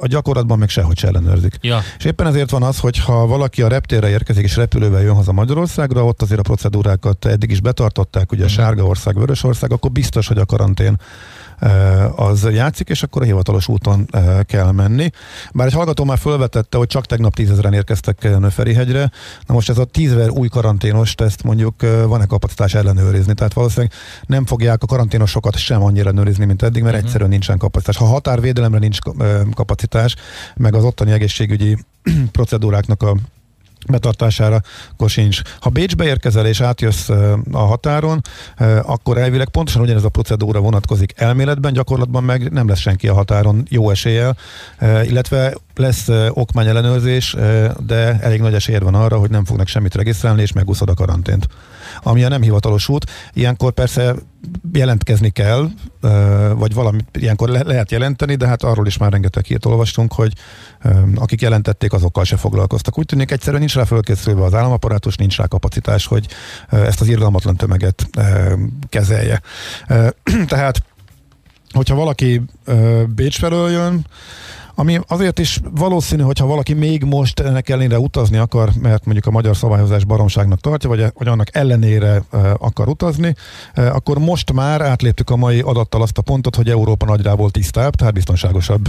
A 0.00 0.06
gyakorlatban 0.06 0.58
meg 0.58 0.68
sehogy 0.68 0.98
se 0.98 1.06
ellenőrzik. 1.06 1.56
Ja. 1.60 1.80
És 1.98 2.04
éppen 2.04 2.26
ezért 2.26 2.50
van 2.50 2.62
az, 2.62 2.78
hogy 2.78 2.98
ha 2.98 3.26
valaki 3.26 3.62
a 3.62 3.68
reptérre 3.68 4.08
érkezik 4.08 4.44
és 4.44 4.56
repülővel 4.56 5.02
jön 5.02 5.14
haza 5.14 5.32
Magyarországra, 5.32 6.04
ott 6.04 6.22
azért 6.22 6.40
a 6.40 6.42
procedúrákat 6.42 7.24
eddig 7.24 7.50
is 7.50 7.60
betartották, 7.60 8.32
ugye 8.32 8.44
uh-huh. 8.44 8.58
Sárga 8.58 8.84
ország, 8.84 9.18
Vörös 9.18 9.42
ország, 9.42 9.72
akkor 9.72 9.90
biztos, 9.90 10.28
hogy 10.28 10.38
a 10.38 10.44
karantén 10.44 10.96
az 12.16 12.48
játszik, 12.52 12.88
és 12.88 13.02
akkor 13.02 13.22
a 13.22 13.24
hivatalos 13.24 13.68
úton 13.68 14.08
kell 14.42 14.70
menni. 14.70 15.10
Bár 15.52 15.66
egy 15.66 15.72
hallgató 15.72 16.04
már 16.04 16.18
felvetette, 16.18 16.78
hogy 16.78 16.86
csak 16.86 17.06
tegnap 17.06 17.34
tízezeren 17.34 17.72
érkeztek 17.72 18.38
Nöferihegyre, 18.38 19.10
na 19.46 19.54
most 19.54 19.70
ez 19.70 19.78
a 19.78 19.84
tízezer 19.84 20.30
új 20.30 20.48
karanténos 20.48 21.14
teszt 21.14 21.42
mondjuk 21.42 21.74
van-e 22.06 22.26
kapacitás 22.26 22.74
ellenőrizni, 22.74 23.34
tehát 23.34 23.52
valószínűleg 23.52 23.92
nem 24.26 24.46
fogják 24.46 24.82
a 24.82 24.86
karanténosokat 24.86 25.56
sem 25.56 25.82
annyira 25.82 26.10
ellenőrizni, 26.10 26.44
mint 26.44 26.62
eddig, 26.62 26.82
mert 26.82 26.94
uh-huh. 26.94 27.06
egyszerűen 27.06 27.30
nincsen 27.30 27.58
kapacitás. 27.58 27.96
Ha 27.96 28.04
határvédelemre 28.04 28.78
nincs 28.78 28.98
kapacitás, 29.54 30.16
meg 30.56 30.74
az 30.74 30.84
ottani 30.84 31.12
egészségügyi 31.12 31.78
procedúráknak 32.32 33.02
a 33.02 33.16
betartására 33.88 34.62
akkor 34.92 35.10
sincs. 35.10 35.40
Ha 35.60 35.70
Bécsbe 35.70 36.04
érkezel 36.04 36.46
és 36.46 36.60
átjössz 36.60 37.08
a 37.52 37.58
határon, 37.58 38.20
akkor 38.82 39.18
elvileg 39.18 39.48
pontosan 39.48 39.82
ugyanez 39.82 40.04
a 40.04 40.08
procedúra 40.08 40.60
vonatkozik 40.60 41.12
elméletben, 41.16 41.72
gyakorlatban 41.72 42.24
meg 42.24 42.52
nem 42.52 42.68
lesz 42.68 42.78
senki 42.78 43.08
a 43.08 43.14
határon 43.14 43.62
jó 43.68 43.90
eséllyel, 43.90 44.36
illetve 44.80 45.54
lesz 45.80 46.08
okmányellenőrzés, 46.28 47.36
de 47.86 48.18
elég 48.20 48.40
nagy 48.40 48.54
esély 48.54 48.78
van 48.78 48.94
arra, 48.94 49.18
hogy 49.18 49.30
nem 49.30 49.44
fognak 49.44 49.66
semmit 49.66 49.94
regisztrálni, 49.94 50.42
és 50.42 50.52
megúszod 50.52 50.88
a 50.88 50.94
karantént. 50.94 51.46
Ami 52.02 52.24
a 52.24 52.28
nem 52.28 52.42
hivatalos 52.42 52.88
út, 52.88 53.10
ilyenkor 53.32 53.72
persze 53.72 54.14
jelentkezni 54.72 55.30
kell, 55.30 55.68
vagy 56.54 56.74
valami 56.74 56.98
ilyenkor 57.12 57.48
le- 57.48 57.62
lehet 57.62 57.90
jelenteni, 57.90 58.34
de 58.34 58.46
hát 58.46 58.62
arról 58.62 58.86
is 58.86 58.96
már 58.96 59.12
rengeteg 59.12 59.44
hírt 59.44 59.66
olvastunk, 59.66 60.12
hogy 60.12 60.32
akik 61.14 61.40
jelentették, 61.40 61.92
azokkal 61.92 62.24
se 62.24 62.36
foglalkoztak. 62.36 62.98
Úgy 62.98 63.06
tűnik 63.06 63.30
egyszerűen 63.30 63.60
nincs 63.60 63.74
rá 63.74 63.84
fölkészülve 63.84 64.44
az 64.44 64.54
államaparátus, 64.54 65.16
nincs 65.16 65.36
rá 65.36 65.46
kapacitás, 65.46 66.06
hogy 66.06 66.26
ezt 66.68 67.00
az 67.00 67.08
irgalmatlan 67.08 67.56
tömeget 67.56 68.08
kezelje. 68.88 69.40
Tehát 70.46 70.82
hogyha 71.72 71.94
valaki 71.94 72.42
Bécs 73.14 73.38
felől 73.38 73.70
jön, 73.70 74.06
ami 74.80 75.00
azért 75.06 75.38
is 75.38 75.60
valószínű, 75.74 76.22
hogyha 76.22 76.46
valaki 76.46 76.72
még 76.72 77.04
most 77.04 77.40
ennek 77.40 77.68
ellenére 77.68 77.98
utazni 77.98 78.36
akar, 78.36 78.70
mert 78.82 79.04
mondjuk 79.04 79.26
a 79.26 79.30
magyar 79.30 79.56
szabályozás 79.56 80.04
baromságnak 80.04 80.60
tartja, 80.60 80.88
vagy, 80.88 81.12
vagy 81.14 81.28
annak 81.28 81.56
ellenére 81.56 82.22
akar 82.58 82.88
utazni, 82.88 83.34
akkor 83.74 84.18
most 84.18 84.52
már 84.52 84.80
átléptük 84.80 85.30
a 85.30 85.36
mai 85.36 85.60
adattal 85.60 86.02
azt 86.02 86.18
a 86.18 86.22
pontot, 86.22 86.56
hogy 86.56 86.68
Európa 86.68 87.06
nagyjából 87.06 87.50
tisztább, 87.50 87.94
tehát 87.94 88.14
biztonságosabb 88.14 88.88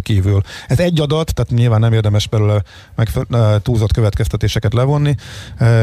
kívül. 0.00 0.40
Ez 0.68 0.78
egy 0.78 1.00
adat, 1.00 1.34
tehát 1.34 1.50
nyilván 1.50 1.80
nem 1.80 1.92
érdemes 1.92 2.28
belőle 2.28 2.62
meg 2.94 3.08
túlzott 3.62 3.92
következtetéseket 3.92 4.74
levonni. 4.74 5.14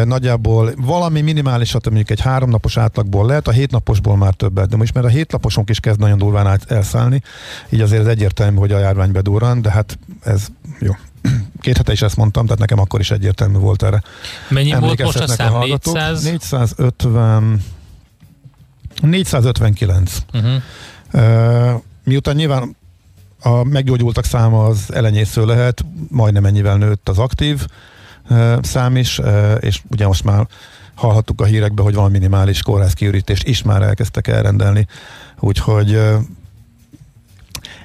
Nagyjából 0.04 0.72
valami 0.78 1.22
minimálisat, 1.22 1.86
mondjuk 1.86 2.10
egy 2.10 2.22
háromnapos 2.22 2.78
átlagból 2.78 3.26
lehet, 3.26 3.48
a 3.48 3.52
hétnaposból 3.52 4.18
már 4.18 4.34
többet, 4.34 4.70
de 4.70 4.78
most 4.78 4.94
mert 4.94 5.06
a 5.06 5.10
hétnaposunk 5.10 5.70
is 5.70 5.80
kezd 5.80 6.00
nagyon 6.00 6.18
durván 6.18 6.60
elszállni, 6.68 7.22
így 7.70 7.82
azért 7.82 8.02
ez 8.02 8.08
egyértelmű, 8.08 8.58
hogy 8.58 8.72
a 8.72 8.80
járvány 8.80 9.12
bedurran 9.12 9.49
van, 9.50 9.62
de 9.62 9.72
hát 9.72 10.00
ez 10.24 10.48
jó. 10.80 10.92
Két 11.62 11.78
hete 11.78 11.92
is 11.92 12.02
ezt 12.02 12.16
mondtam, 12.16 12.44
tehát 12.44 12.60
nekem 12.60 12.80
akkor 12.80 13.00
is 13.00 13.12
egyértelmű 13.12 13.58
volt 13.58 13.84
erre. 13.84 14.02
Mennyi 14.50 14.74
volt 14.74 15.04
most 15.04 15.20
a 15.20 15.28
szám? 15.28 15.54
A 15.54 15.66
400? 15.66 16.24
450 16.24 17.62
459. 19.02 20.18
Uh-huh. 20.34 20.62
Uh, 21.14 21.82
miután 22.04 22.36
nyilván 22.36 22.76
a 23.42 23.64
meggyógyultak 23.64 24.26
száma 24.26 24.66
az 24.66 24.94
elenyésző 24.94 25.46
lehet, 25.46 25.86
majdnem 26.10 26.46
ennyivel 26.46 26.78
nőtt 26.78 27.10
az 27.10 27.18
aktív 27.18 27.66
uh, 28.30 28.62
szám 28.62 28.96
is, 28.96 29.20
uh, 29.20 29.56
és 29.60 29.82
ugye 29.92 30.08
most 30.08 30.24
már 30.24 30.48
hallhattuk 30.96 31.42
a 31.42 31.46
hírekbe, 31.46 31.82
hogy 31.82 31.94
van 31.94 32.12
minimális 32.12 32.62
kórházkiürítést 32.62 33.48
is 33.48 33.64
már 33.64 33.82
elkezdtek 33.82 34.28
elrendelni, 34.28 34.88
úgyhogy 35.40 36.00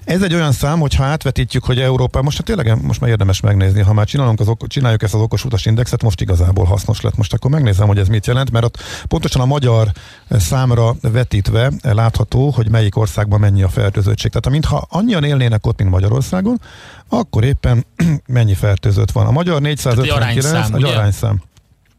ez 0.05 0.23
egy 0.23 0.35
olyan 0.35 0.53
szám, 0.53 0.81
hogy 0.81 0.95
ha 0.95 1.05
átvetítjük, 1.05 1.65
hogy 1.65 1.81
Európa, 1.81 2.23
most 2.23 2.37
hát 2.37 2.47
tényleg 2.47 2.83
most 2.83 3.01
már 3.01 3.11
érdemes 3.11 3.41
megnézni, 3.41 3.81
ha 3.81 3.93
már 3.93 4.07
csinálunk 4.07 4.41
az, 4.41 4.53
csináljuk 4.67 5.03
ezt 5.03 5.15
az 5.15 5.21
okos 5.21 5.45
utas 5.45 5.67
indexet, 5.67 6.03
most 6.03 6.21
igazából 6.21 6.65
hasznos 6.65 7.01
lett. 7.01 7.17
Most 7.17 7.33
akkor 7.33 7.51
megnézem, 7.51 7.87
hogy 7.87 7.99
ez 7.99 8.09
mit 8.09 8.27
jelent, 8.27 8.51
mert 8.51 8.65
ott 8.65 8.79
pontosan 9.09 9.41
a 9.41 9.45
magyar 9.45 9.91
számra 10.31 10.95
vetítve 11.01 11.73
látható, 11.83 12.51
hogy 12.51 12.71
melyik 12.71 12.97
országban 12.97 13.41
mennyi 13.41 13.63
a 13.63 13.69
fertőzöttség. 13.69 14.31
Tehát 14.31 14.51
mintha 14.51 14.87
annyian 14.91 15.25
élnének 15.25 15.67
ott, 15.67 15.79
mint 15.79 15.91
Magyarországon, 15.91 16.61
akkor 17.09 17.45
éppen 17.45 17.87
mennyi 18.27 18.55
fertőzött 18.55 19.11
van. 19.11 19.27
A 19.27 19.31
magyar 19.31 19.61
459, 19.61 20.45
hát 20.45 20.75
egy 20.75 20.85
arányszám, 20.85 20.97
arányszám. 20.97 21.43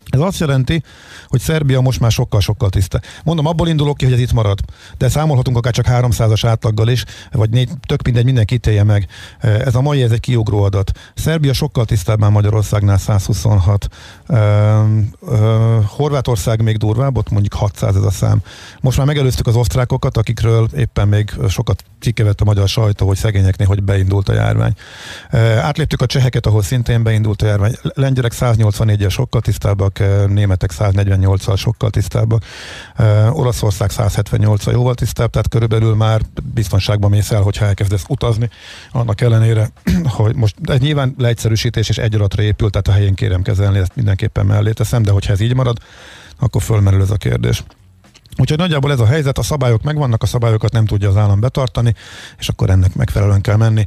Ez 0.10 0.20
azt 0.20 0.40
jelenti, 0.40 0.84
hogy 1.28 1.40
Szerbia 1.40 1.82
most 1.82 2.00
már 2.00 2.12
sokkal-sokkal 2.12 2.70
tiszta. 2.70 3.00
Mondom, 3.24 3.46
abból 3.46 3.68
indulok 3.68 3.98
ki, 3.98 4.04
hogy 4.06 4.14
ez 4.14 4.20
itt 4.20 4.34
marad. 4.34 4.60
De 4.98 5.10
számolhatunk 5.10 5.58
akár 5.58 5.74
csak 5.74 5.86
300-as 5.90 6.42
átlaggal 6.48 6.88
is, 6.88 7.04
vagy 7.32 7.50
négy, 7.50 7.70
tök 7.86 8.04
mindegy, 8.04 8.26
mindenki 8.26 8.54
ítélje 8.54 8.84
meg. 8.84 9.08
Ez 9.40 9.76
a 9.76 9.82
mai, 9.82 10.02
ez 10.02 10.12
egy 10.12 10.20
kiugró 10.20 10.64
adat. 10.64 10.92
Szerbia 11.16 11.54
sokkal 11.54 11.86
tisztább 11.86 12.20
Magyarországnál 12.30 12.98
126. 12.98 13.88
Uh, 14.28 14.40
uh, 15.20 15.84
Horvátország 15.86 16.62
még 16.62 16.78
durvább, 16.78 17.18
ott 17.18 17.30
mondjuk 17.30 17.54
600 17.54 17.96
ez 17.96 18.04
a 18.04 18.12
szám. 18.12 18.42
Most 18.82 18.98
már 18.98 19.08
megelőztük 19.08 19.48
az 19.48 19.56
osztrákokat, 19.56 20.18
akikről 20.18 20.68
éppen 20.76 21.08
még 21.08 21.34
sokat 21.50 21.84
cikkevet 22.06 22.42
a 22.42 22.46
magyar 22.46 22.68
sajtó, 22.68 23.08
hogy 23.08 23.18
szegényeknél, 23.18 23.68
hogy 23.68 23.84
beindult 23.84 24.30
a 24.30 24.34
járvány. 24.34 24.74
Átléptük 25.62 26.02
a 26.02 26.06
cseheket, 26.06 26.46
ahol 26.46 26.62
szintén 26.62 27.04
beindult 27.04 27.42
a 27.42 27.46
járvány. 27.46 27.76
Lengyelek 27.82 28.32
184-el 28.40 29.10
sokkal 29.10 29.42
tisztábbak, 29.42 30.00
németek 30.28 30.72
148-al 30.78 31.58
sokkal 31.58 31.90
tisztábbak, 31.90 32.44
Olaszország 33.30 33.90
178-al 33.94 34.72
jóval 34.72 34.96
tisztább, 34.96 35.30
tehát 35.30 35.50
körülbelül 35.50 35.96
már 35.96 36.22
biztonságban 36.54 37.10
mész 37.10 37.32
el, 37.32 37.42
hogyha 37.42 37.66
elkezdesz 37.66 38.04
utazni. 38.08 38.50
Annak 38.92 39.22
ellenére, 39.22 39.70
hogy 40.18 40.36
most 40.36 40.56
ez 40.64 40.80
nyilván 40.80 41.16
leegyszerűsítés 41.18 41.90
és 41.90 41.98
egy 41.98 42.16
adatra 42.16 42.44
épült, 42.44 42.72
tehát 42.72 42.88
a 42.88 42.92
helyén 42.92 43.14
kérem 43.14 43.42
kezelni, 43.42 43.78
ezt 43.78 43.96
mindenképpen 43.96 44.46
mellé 44.46 44.72
teszem, 44.72 45.04
de 45.04 45.12
hogyha 45.12 45.34
ez 45.34 45.40
így 45.40 45.56
marad, 45.56 45.78
akkor 46.40 46.62
fölmerül 46.62 47.02
ez 47.02 47.12
a 47.12 47.18
kérdés. 47.18 47.64
Úgyhogy 48.38 48.58
nagyjából 48.58 48.92
ez 48.92 49.00
a 49.00 49.06
helyzet, 49.06 49.38
a 49.38 49.44
szabályok 49.44 49.82
megvannak, 49.82 50.24
a 50.24 50.26
szabályokat 50.26 50.72
nem 50.72 50.86
tudja 50.86 51.10
az 51.10 51.18
állam 51.18 51.40
betartani, 51.40 51.96
és 52.40 52.50
akkor 52.50 52.70
ennek 52.70 52.96
megfelelően 52.96 53.42
kell 53.42 53.56
menni. 53.56 53.86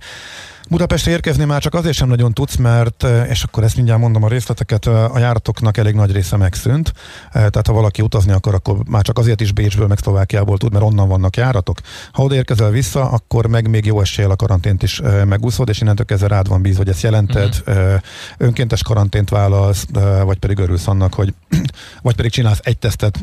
Budapestre 0.71 1.11
érkezni 1.11 1.45
már 1.45 1.61
csak 1.61 1.75
azért 1.75 1.95
sem 1.95 2.09
nagyon 2.09 2.33
tudsz, 2.33 2.57
mert, 2.57 3.05
eh, 3.05 3.31
és 3.31 3.43
akkor 3.43 3.65
ezt 3.65 3.77
mindjárt 3.77 4.01
mondom 4.01 4.23
a 4.23 4.29
részleteket, 4.29 4.87
eh, 4.87 5.15
a 5.15 5.19
járatoknak 5.19 5.77
elég 5.77 5.95
nagy 5.95 6.13
része 6.13 6.37
megszűnt, 6.37 6.93
eh, 7.25 7.31
tehát 7.33 7.67
ha 7.67 7.73
valaki 7.73 8.03
utazni 8.03 8.33
akar, 8.33 8.55
akkor 8.55 8.77
már 8.89 9.03
csak 9.03 9.19
azért 9.19 9.41
is 9.41 9.53
Bécsből, 9.53 9.87
meg 9.87 9.99
Szlovákiából 9.99 10.59
tud, 10.59 10.73
mert 10.73 10.85
onnan 10.85 11.09
vannak 11.09 11.37
járatok. 11.37 11.79
Ha 12.13 12.23
oda 12.23 12.35
érkezel 12.35 12.71
vissza, 12.71 13.11
akkor 13.11 13.47
meg 13.47 13.69
még 13.69 13.85
jó 13.87 14.01
eséllyel 14.01 14.31
a 14.31 14.37
karantént 14.37 14.83
is 14.83 15.01
megúszod, 15.25 15.69
és 15.69 15.81
innentől 15.81 16.07
kezdve 16.07 16.29
rád 16.29 16.49
van 16.49 16.63
bíz, 16.63 16.77
hogy 16.77 16.89
ezt 16.89 17.03
jelented, 17.03 17.63
uh-huh. 17.67 18.01
önkéntes 18.39 18.83
karantént 18.83 19.31
válasz, 19.31 19.87
vagy 20.25 20.39
pedig 20.39 20.59
örülsz 20.59 20.87
annak, 20.87 21.15
hogy 21.15 21.35
vagy 22.03 22.15
pedig 22.15 22.31
csinálsz 22.31 22.61
egy 22.63 22.79
tesztet 22.79 23.19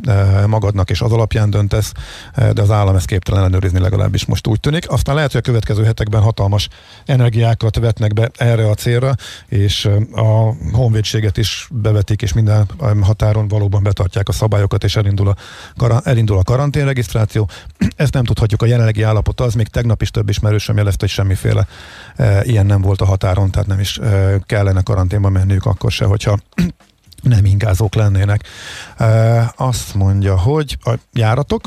magadnak, 0.47 0.89
és 0.89 1.01
az 1.01 1.11
alapján 1.11 1.49
döntesz, 1.49 1.91
de 2.53 2.61
az 2.61 2.71
állam 2.71 2.95
ezt 2.95 3.05
képtelen 3.05 3.39
ellenőrizni 3.39 3.79
legalábbis 3.79 4.25
most 4.25 4.47
úgy 4.47 4.59
tűnik. 4.59 4.89
Aztán 4.89 5.15
lehet, 5.15 5.31
hogy 5.31 5.41
a 5.43 5.43
következő 5.43 5.83
hetekben 5.83 6.21
hatalmas 6.21 6.69
energia 7.05 7.34
energiákat 7.35 7.79
vetnek 7.79 8.13
be 8.13 8.29
erre 8.37 8.69
a 8.69 8.73
célra, 8.73 9.15
és 9.47 9.89
a 10.11 10.53
honvédséget 10.71 11.37
is 11.37 11.67
bevetik, 11.71 12.21
és 12.21 12.33
minden 12.33 12.65
határon 13.01 13.47
valóban 13.47 13.83
betartják 13.83 14.29
a 14.29 14.31
szabályokat, 14.31 14.83
és 14.83 14.95
elindul 14.95 15.27
a, 15.27 16.01
elindul 16.03 16.37
a 16.37 16.43
karanténregisztráció. 16.43 17.49
Ezt 17.95 18.13
nem 18.13 18.23
tudhatjuk 18.23 18.61
a 18.61 18.65
jelenlegi 18.65 19.01
állapot, 19.01 19.41
az 19.41 19.53
még 19.53 19.67
tegnap 19.67 20.01
is 20.01 20.11
több 20.11 20.29
ismerősöm 20.29 20.77
jelezte, 20.77 20.99
hogy 20.99 21.09
semmiféle 21.09 21.67
e, 22.15 22.43
ilyen 22.43 22.65
nem 22.65 22.81
volt 22.81 23.01
a 23.01 23.05
határon, 23.05 23.51
tehát 23.51 23.67
nem 23.67 23.79
is 23.79 23.97
e, 23.97 24.39
kellene 24.45 24.81
karanténba 24.81 25.29
menniük 25.29 25.65
akkor 25.65 25.91
se, 25.91 26.05
hogyha 26.05 26.37
nem 27.21 27.45
ingázók 27.45 27.95
lennének. 27.95 28.43
E, 28.97 29.53
azt 29.55 29.93
mondja, 29.93 30.39
hogy 30.39 30.77
a 30.83 30.93
járatok 31.13 31.63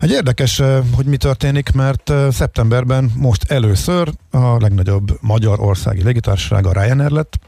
egy 0.00 0.10
érdekes, 0.10 0.62
hogy 0.94 1.06
mi 1.06 1.16
történik, 1.16 1.72
mert 1.72 2.12
szeptemberben 2.30 3.12
most 3.14 3.50
először 3.50 4.12
a 4.30 4.56
legnagyobb 4.56 5.18
magyar 5.20 5.60
országi 5.60 6.02
légitársaság 6.02 6.66
a 6.66 6.72
Ryanair 6.72 7.10
lett, 7.10 7.38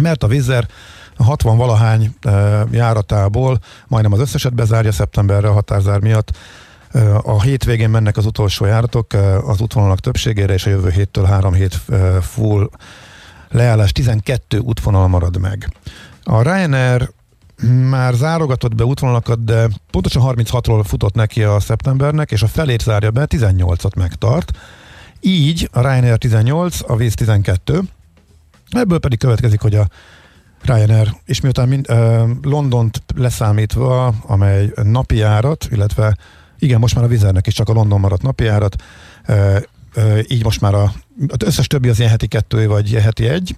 mert 0.00 0.22
a 0.22 0.26
Vizer 0.26 0.66
60 1.16 1.56
valahány 1.56 2.14
járatából 2.70 3.58
majdnem 3.86 4.12
az 4.12 4.18
összeset 4.18 4.54
bezárja 4.54 4.92
szeptemberre 4.92 5.48
a 5.48 5.52
határzár 5.52 6.00
miatt. 6.00 6.36
A 7.22 7.42
hétvégén 7.42 7.90
mennek 7.90 8.16
az 8.16 8.26
utolsó 8.26 8.64
járatok 8.64 9.12
az 9.46 9.60
útvonalak 9.60 10.00
többségére, 10.00 10.54
és 10.54 10.66
a 10.66 10.70
jövő 10.70 10.90
héttől 10.90 11.24
három 11.24 11.52
hét 11.52 11.80
full 12.20 12.70
leállás 13.48 13.92
12 13.92 14.58
útvonal 14.58 15.08
marad 15.08 15.38
meg. 15.38 15.72
A 16.22 16.42
Ryanair 16.42 17.10
már 17.90 18.14
zárogatott 18.14 18.74
be 18.74 18.84
útvonalakat, 18.84 19.44
de 19.44 19.68
pontosan 19.90 20.22
36-ról 20.26 20.82
futott 20.86 21.14
neki 21.14 21.42
a 21.42 21.60
szeptembernek, 21.60 22.30
és 22.30 22.42
a 22.42 22.46
felét 22.46 22.82
zárja 22.82 23.10
be, 23.10 23.26
18-at 23.28 23.96
megtart. 23.96 24.58
Így 25.20 25.68
a 25.72 25.80
Ryanair 25.80 26.18
18, 26.18 26.78
a 26.90 26.96
Víz 26.96 27.14
12. 27.14 27.80
Ebből 28.70 28.98
pedig 28.98 29.18
következik, 29.18 29.60
hogy 29.60 29.74
a 29.74 29.88
Ryanair, 30.62 31.14
és 31.24 31.40
miután 31.40 31.68
mind, 31.68 31.90
uh, 31.90 32.28
Londont 32.42 33.02
leszámítva, 33.14 34.06
amely 34.06 34.72
napi 34.82 35.16
járat, 35.16 35.66
illetve 35.70 36.16
Igen, 36.58 36.80
most 36.80 36.94
már 36.94 37.04
a 37.04 37.08
Vizernek 37.08 37.46
is 37.46 37.54
csak 37.54 37.68
a 37.68 37.72
London 37.72 38.00
maradt 38.00 38.22
napjárat, 38.22 38.76
így 40.28 40.44
most 40.44 40.60
már 40.60 40.74
a, 40.74 40.92
az 41.28 41.46
összes 41.46 41.66
többi 41.66 41.88
az 41.88 41.98
ilyen 41.98 42.10
heti 42.10 42.26
kettő, 42.26 42.66
vagy 42.66 42.92
heti 42.92 43.28
egy. 43.28 43.56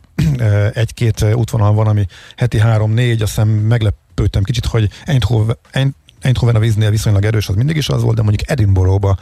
Egy-két 0.72 1.24
útvonal 1.34 1.72
van, 1.72 1.86
ami 1.86 2.06
heti 2.36 2.58
három-négy, 2.58 3.22
azt 3.22 3.34
hiszem 3.34 3.48
meglepődtem 3.48 4.42
kicsit, 4.42 4.66
hogy 4.66 4.90
Eindhoven, 5.04 5.56
Eindhoven 6.20 6.54
a 6.54 6.58
víznél 6.58 6.90
viszonylag 6.90 7.24
erős, 7.24 7.48
az 7.48 7.54
mindig 7.54 7.76
is 7.76 7.88
az 7.88 8.02
volt, 8.02 8.16
de 8.16 8.22
mondjuk 8.22 8.50
Edinburghba 8.50 9.18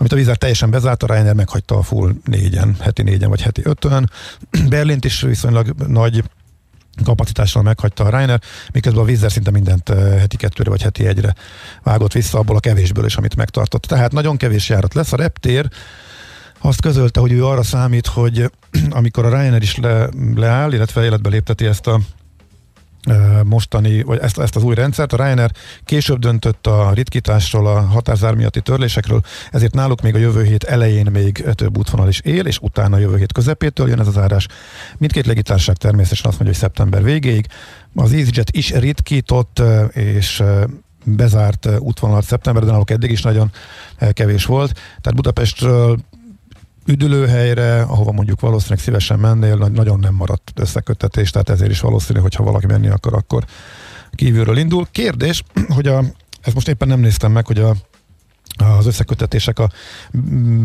amit 0.00 0.12
a 0.12 0.16
vízár 0.16 0.36
teljesen 0.36 0.70
bezárt, 0.70 1.02
a 1.02 1.06
Ryanair 1.06 1.34
meghagyta 1.34 1.76
a 1.76 1.82
full 1.82 2.14
négyen, 2.24 2.76
heti 2.80 3.02
négyen 3.02 3.28
vagy 3.28 3.42
heti 3.42 3.60
ötön. 3.64 4.10
Berlint 4.68 5.04
is 5.04 5.20
viszonylag 5.20 5.74
nagy 5.86 6.24
kapacitással 7.04 7.62
meghagyta 7.62 8.04
a 8.04 8.08
Reiner, 8.08 8.40
miközben 8.72 9.02
a 9.02 9.06
vízzer 9.06 9.32
szinte 9.32 9.50
mindent 9.50 9.88
heti 10.18 10.36
kettőre 10.36 10.70
vagy 10.70 10.82
heti 10.82 11.06
egyre 11.06 11.34
vágott 11.82 12.12
vissza 12.12 12.38
abból 12.38 12.56
a 12.56 12.60
kevésből 12.60 13.04
is, 13.04 13.16
amit 13.16 13.36
megtartott. 13.36 13.82
Tehát 13.82 14.12
nagyon 14.12 14.36
kevés 14.36 14.68
járat 14.68 14.94
lesz. 14.94 15.12
A 15.12 15.16
reptér 15.16 15.68
azt 16.60 16.80
közölte, 16.80 17.20
hogy 17.20 17.32
ő 17.32 17.44
arra 17.46 17.62
számít, 17.62 18.06
hogy 18.06 18.50
amikor 18.90 19.24
a 19.24 19.28
Ryanair 19.28 19.62
is 19.62 19.76
le, 19.76 20.08
leáll, 20.34 20.72
illetve 20.72 21.04
életbe 21.04 21.28
lépteti 21.28 21.66
ezt 21.66 21.86
a 21.86 22.00
mostani, 23.44 24.02
vagy 24.02 24.18
ezt, 24.18 24.38
ezt 24.38 24.56
az 24.56 24.62
új 24.62 24.74
rendszert. 24.74 25.12
A 25.12 25.16
Ryanair 25.16 25.50
később 25.84 26.18
döntött 26.18 26.66
a 26.66 26.92
ritkításról, 26.94 27.66
a 27.66 27.80
határzár 27.80 28.34
miatti 28.34 28.60
törlésekről, 28.60 29.20
ezért 29.50 29.74
náluk 29.74 30.00
még 30.00 30.14
a 30.14 30.18
jövő 30.18 30.44
hét 30.44 30.64
elején 30.64 31.10
még 31.10 31.44
több 31.54 31.78
útvonal 31.78 32.08
is 32.08 32.20
él, 32.20 32.46
és 32.46 32.58
utána 32.58 32.96
a 32.96 32.98
jövő 32.98 33.16
hét 33.16 33.32
közepétől 33.32 33.88
jön 33.88 34.00
ez 34.00 34.06
az 34.06 34.18
árás. 34.18 34.46
Mindkét 34.98 35.26
légitársaság 35.26 35.76
természetesen 35.76 36.26
azt 36.26 36.38
mondja, 36.38 36.58
hogy 36.58 36.68
szeptember 36.68 37.02
végéig. 37.02 37.46
Az 37.94 38.12
EasyJet 38.12 38.56
is 38.56 38.70
ritkított, 38.70 39.62
és 39.92 40.42
bezárt 41.04 41.68
útvonalat 41.78 42.24
szeptemberben, 42.24 42.72
náluk 42.72 42.90
eddig 42.90 43.10
is 43.10 43.22
nagyon 43.22 43.50
kevés 44.12 44.44
volt. 44.44 44.72
Tehát 44.72 45.14
Budapestről 45.14 45.98
üdülőhelyre, 46.86 47.82
ahova 47.82 48.12
mondjuk 48.12 48.40
valószínűleg 48.40 48.78
szívesen 48.78 49.18
mennél, 49.18 49.56
nagyon 49.56 49.98
nem 49.98 50.14
maradt 50.14 50.52
összekötetés, 50.54 51.30
tehát 51.30 51.50
ezért 51.50 51.70
is 51.70 51.80
valószínű, 51.80 52.18
hogy 52.18 52.34
ha 52.34 52.44
valaki 52.44 52.66
menni 52.66 52.88
akar, 52.88 53.14
akkor 53.14 53.44
kívülről 54.12 54.58
indul. 54.58 54.86
Kérdés, 54.90 55.42
hogy 55.76 55.86
a, 55.86 56.04
ezt 56.42 56.54
most 56.54 56.68
éppen 56.68 56.88
nem 56.88 57.00
néztem 57.00 57.32
meg, 57.32 57.46
hogy 57.46 57.58
a 57.58 57.74
az 58.56 58.86
összekötetések 58.86 59.58
a 59.58 59.70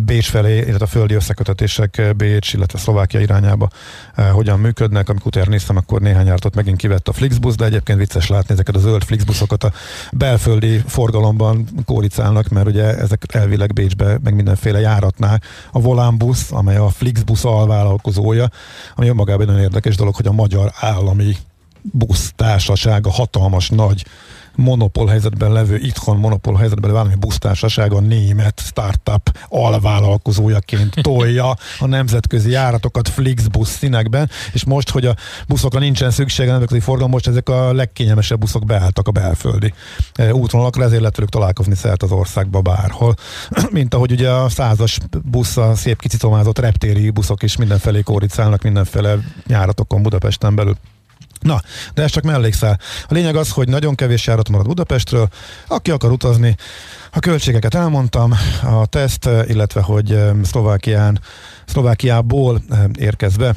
Bécs 0.06 0.30
felé, 0.30 0.58
illetve 0.58 0.86
a 0.86 0.88
földi 0.88 1.14
összekötetések 1.14 2.14
Bécs, 2.18 2.54
illetve 2.54 2.80
Szlovákia 2.80 3.20
irányába 3.20 3.70
eh, 4.16 4.30
hogyan 4.32 4.60
működnek. 4.60 5.10
Amikor 5.10 5.28
utána 5.28 5.50
néztem, 5.50 5.78
akkor 5.78 6.02
néhány 6.02 6.30
ártot 6.30 6.56
megint 6.56 6.78
kivett 6.78 7.08
a 7.08 7.14
Flixbus, 7.14 7.56
de 7.56 7.66
egyébként 7.66 8.00
vicces 8.00 8.28
látni 8.28 8.54
ezeket 8.54 8.76
a 8.76 8.80
zöld 8.80 9.04
Flixbuszokat 9.04 9.64
a 9.64 9.72
belföldi 10.12 10.82
forgalomban 10.88 11.68
kóricálnak, 11.86 12.48
mert 12.48 12.68
ugye 12.68 12.98
ezek 12.98 13.24
elvileg 13.28 13.74
Bécsbe, 13.74 14.20
meg 14.24 14.36
mindenféle 14.36 14.80
járatnál 14.80 15.42
a 15.72 15.80
Volánbusz, 15.80 16.52
amely 16.52 16.78
a 16.78 16.90
Flixbus 16.90 17.44
alvállalkozója, 17.44 18.50
ami 18.96 19.08
önmagában 19.08 19.46
nagyon 19.46 19.62
érdekes 19.62 19.96
dolog, 19.96 20.16
hogy 20.16 20.28
a 20.28 20.32
magyar 20.32 20.72
állami 20.80 21.36
busz 21.92 22.34
társasága 22.36 23.12
hatalmas 23.12 23.70
nagy 23.70 24.06
monopól 24.56 25.08
helyzetben 25.08 25.52
levő, 25.52 25.78
itthon 25.78 26.18
monopól 26.18 26.56
helyzetben 26.56 26.90
levő 26.90 27.04
állami 27.04 27.20
busztársaság 27.20 27.94
a 27.94 28.00
német 28.00 28.62
startup 28.66 29.38
alvállalkozójaként 29.48 30.94
tolja 31.02 31.56
a 31.80 31.86
nemzetközi 31.86 32.50
járatokat 32.50 33.10
Flixbus 33.10 33.68
színekben, 33.68 34.30
és 34.54 34.66
most, 34.66 34.90
hogy 34.90 35.06
a 35.06 35.16
buszokra 35.48 35.80
nincsen 35.80 36.12
szüksége 36.12 36.52
nemzetközi 36.52 36.82
forgalom, 36.82 37.12
most 37.12 37.28
ezek 37.28 37.50
a 37.50 37.74
legkényelmesebb 37.74 38.40
buszok 38.40 38.66
beálltak 38.66 39.08
a 39.08 39.12
belföldi 39.12 39.74
e, 40.14 40.34
útvonalakra, 40.34 40.84
ezért 40.84 41.00
lehet 41.00 41.16
velük 41.16 41.32
találkozni 41.32 41.76
szert 41.76 42.04
az 42.04 42.12
országba 42.12 42.62
bárhol. 42.62 43.16
Mint 43.72 43.94
ahogy 43.94 44.12
ugye 44.12 44.30
a 44.30 44.50
százas 44.50 44.98
busz, 45.24 45.58
a 45.58 45.76
szép 45.76 46.02
kicitomázott 46.02 46.60
reptéri 46.60 47.10
buszok 47.10 47.44
is 47.44 47.56
mindenfelé 47.56 48.02
kóricálnak 48.02 48.62
mindenféle 48.62 49.18
járatokon 49.48 50.02
Budapesten 50.02 50.56
belül. 50.56 50.76
Na, 51.40 51.62
de 51.94 52.04
ez 52.04 52.12
csak 52.12 52.24
mellékszál. 52.24 52.80
A 53.08 53.14
lényeg 53.14 53.36
az, 53.36 53.50
hogy 53.50 53.68
nagyon 53.68 53.96
kevés 53.96 54.28
járat 54.28 54.50
marad 54.50 54.66
Budapestről. 54.68 55.28
Aki 55.68 55.92
akar 55.92 56.12
utazni, 56.12 56.56
a 57.12 57.20
költségeket 57.20 57.76
elmondtam, 57.76 58.34
a 58.64 58.86
teszt, 58.86 59.30
illetve 59.48 59.82
hogy 59.82 60.20
Szlovákián, 60.44 61.20
Szlovákiából 61.66 62.62
érkezve 63.00 63.56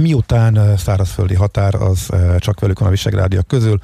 Miután 0.00 0.76
szárazföldi 0.76 1.34
határ 1.34 1.74
az 1.74 2.08
csak 2.38 2.60
velük 2.60 2.78
van 2.78 2.88
a 2.88 2.90
visegrádiak 2.90 3.46
közül, 3.46 3.78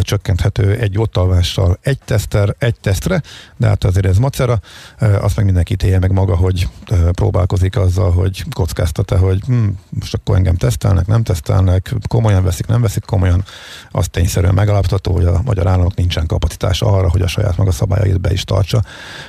csökkenthető 0.00 0.76
egy 0.76 0.98
ottalvással 0.98 1.78
egy 1.82 1.98
teszter, 2.04 2.54
egy 2.58 2.74
tesztre, 2.80 3.22
de 3.56 3.66
hát 3.66 3.84
azért 3.84 4.06
ez 4.06 4.16
macera, 4.16 4.60
azt 4.98 5.36
meg 5.36 5.44
mindenki 5.44 5.72
ítélje 5.72 5.98
meg 5.98 6.12
maga, 6.12 6.36
hogy 6.36 6.68
próbálkozik 7.12 7.76
azzal, 7.76 8.10
hogy 8.10 8.44
kockáztat-e, 8.54 9.16
hogy 9.16 9.40
hm, 9.46 9.68
most 9.88 10.14
akkor 10.14 10.36
engem 10.36 10.54
tesztelnek, 10.54 11.06
nem 11.06 11.22
tesztelnek, 11.22 11.94
komolyan 12.08 12.44
veszik, 12.44 12.66
nem 12.66 12.80
veszik 12.80 13.04
komolyan, 13.04 13.44
az 13.90 14.08
tényszerűen 14.08 14.54
megalaptató, 14.54 15.12
hogy 15.12 15.24
a 15.24 15.40
magyar 15.44 15.66
államok 15.66 15.94
nincsen 15.94 16.26
kapacitása 16.26 16.86
arra, 16.86 17.10
hogy 17.10 17.22
a 17.22 17.26
saját 17.26 17.56
maga 17.56 17.72
szabályait 17.72 18.20
be 18.20 18.32
is 18.32 18.44
tartsa, 18.44 18.82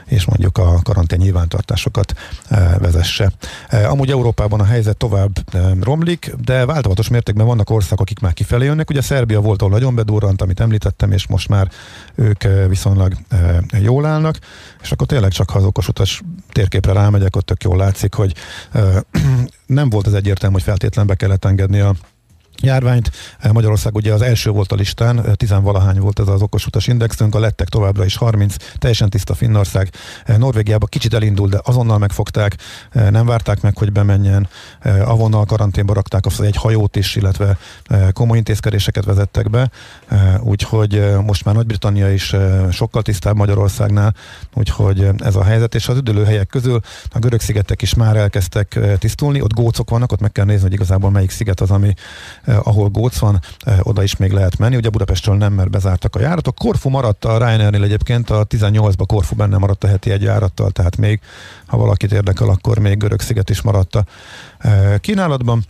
és 0.06 0.26
mondjuk 0.26 0.58
a 0.58 0.80
karantén 0.84 1.20
nyilvántartásokat 1.20 2.14
vezesse. 2.78 3.32
Amúgy 3.90 4.12
Európában 4.12 4.60
a 4.60 4.66
helyzet 4.66 4.98
tovább 4.98 5.32
romlik, 5.82 6.13
működik, 6.14 6.46
de 6.46 6.66
változatos 6.66 7.08
mértékben 7.08 7.46
vannak 7.46 7.70
országok, 7.70 8.00
akik 8.00 8.20
már 8.20 8.34
kifelé 8.34 8.66
jönnek. 8.66 8.90
Ugye 8.90 9.02
Szerbia 9.02 9.42
volt, 9.42 9.62
ahol 9.62 9.74
nagyon 9.74 9.96
bedurrant, 9.96 10.42
amit 10.42 10.60
említettem, 10.60 11.12
és 11.12 11.28
most 11.28 11.50
már 11.50 11.72
ők 12.16 12.44
viszonylag 12.68 13.14
jól 13.80 14.06
állnak, 14.06 14.40
és 14.82 14.92
akkor 14.92 15.08
tényleg 15.08 15.32
csak 15.32 15.50
ha 15.50 15.58
az 15.58 15.66
okos 15.66 15.88
utas 15.88 16.22
térképre 16.52 16.94
rámegyek, 16.94 17.36
ott 17.36 17.46
tök 17.46 17.64
jól 17.64 17.78
látszik, 17.78 18.14
hogy 18.14 18.34
nem 19.66 19.90
volt 19.90 20.08
az 20.08 20.14
egyértelmű, 20.14 20.56
hogy 20.56 20.64
feltétlenül 20.64 21.12
be 21.12 21.18
kellett 21.18 21.46
engedni 21.46 21.80
a 21.80 21.96
járványt. 22.64 23.12
Magyarország 23.52 23.96
ugye 23.96 24.14
az 24.14 24.22
első 24.22 24.50
volt 24.50 24.72
a 24.72 24.76
listán, 24.76 25.26
tizenvalahány 25.36 26.00
volt 26.00 26.20
ez 26.20 26.28
az 26.28 26.42
okos 26.42 26.66
utas 26.66 26.88
indexünk, 26.88 27.36
a 27.36 27.40
lettek 27.40 27.68
továbbra 27.68 28.06
is 28.06 28.16
30, 28.16 28.56
teljesen 28.78 29.10
tiszta 29.10 29.34
Finnország. 29.34 29.90
Norvégiába 30.38 30.86
kicsit 30.86 31.14
elindult, 31.14 31.52
de 31.52 31.60
azonnal 31.64 31.98
megfogták, 31.98 32.56
nem 32.92 33.26
várták 33.26 33.62
meg, 33.62 33.78
hogy 33.78 33.92
bemenjen, 33.92 34.48
avonnal 35.06 35.46
karanténba 35.46 35.94
rakták 35.94 36.24
egy 36.40 36.56
hajót 36.56 36.96
is, 36.96 37.16
illetve 37.16 37.58
komoly 38.12 38.38
intézkedéseket 38.38 39.06
vezettek 39.06 39.50
be, 39.50 39.70
úgyhogy 40.40 41.16
most 41.26 41.46
már 41.46 41.56
Nagy-Britannia 41.56 42.14
is 42.14 42.36
sokkal 42.72 43.02
tisztább 43.02 43.36
Magyarországnál, 43.36 44.16
úgyhogy 44.54 45.10
ez 45.18 45.36
a 45.36 45.44
helyzet, 45.44 45.76
és 45.76 45.88
az 45.88 45.98
üdülőhelyek 45.98 46.48
közül 46.48 46.80
a 47.12 47.20
görög 47.20 47.42
szigetek 47.42 47.82
is 47.82 47.94
már 47.94 48.16
elkezdtek 48.16 48.80
tisztulni, 49.00 49.42
ott 49.42 49.54
gócok 49.54 49.90
vannak, 49.90 50.12
ott 50.12 50.20
meg 50.20 50.32
kell 50.32 50.46
nézni, 50.46 50.62
hogy 50.62 50.74
igazából 50.74 51.12
melyik 51.12 51.32
sziget 51.32 51.62
az, 51.62 51.72
ami 51.72 51.94
ahol 52.58 52.90
góc 52.90 53.18
van, 53.18 53.40
eh, 53.60 53.80
oda 53.82 54.04
is 54.04 54.16
még 54.16 54.32
lehet 54.32 54.58
menni. 54.58 54.76
Ugye 54.76 54.90
Budapestről 54.90 55.36
nem, 55.36 55.54
mert 55.54 55.70
bezártak 55.70 56.16
a 56.16 56.20
járatok. 56.20 56.56
Korfu 56.56 56.90
maradt 56.90 57.26
a 57.26 57.38
Ryanairnél 57.38 57.84
egyébként, 57.84 58.30
a 58.30 58.46
18-ba 58.46 59.06
Korfu 59.06 59.36
benne 59.36 59.58
maradt 59.58 59.84
a 59.84 59.88
heti 59.88 60.12
egy 60.12 60.22
járattal, 60.22 60.72
tehát 60.72 60.98
még, 60.98 61.20
ha 61.66 61.78
valakit 61.78 62.12
érdekel, 62.12 62.50
akkor 62.50 62.80
még 62.80 62.98
Görög-sziget 62.98 63.50
is 63.50 63.62
maradt 63.62 63.96
a 63.96 64.06
eh, 64.58 64.94
kínálatban. 65.00 65.66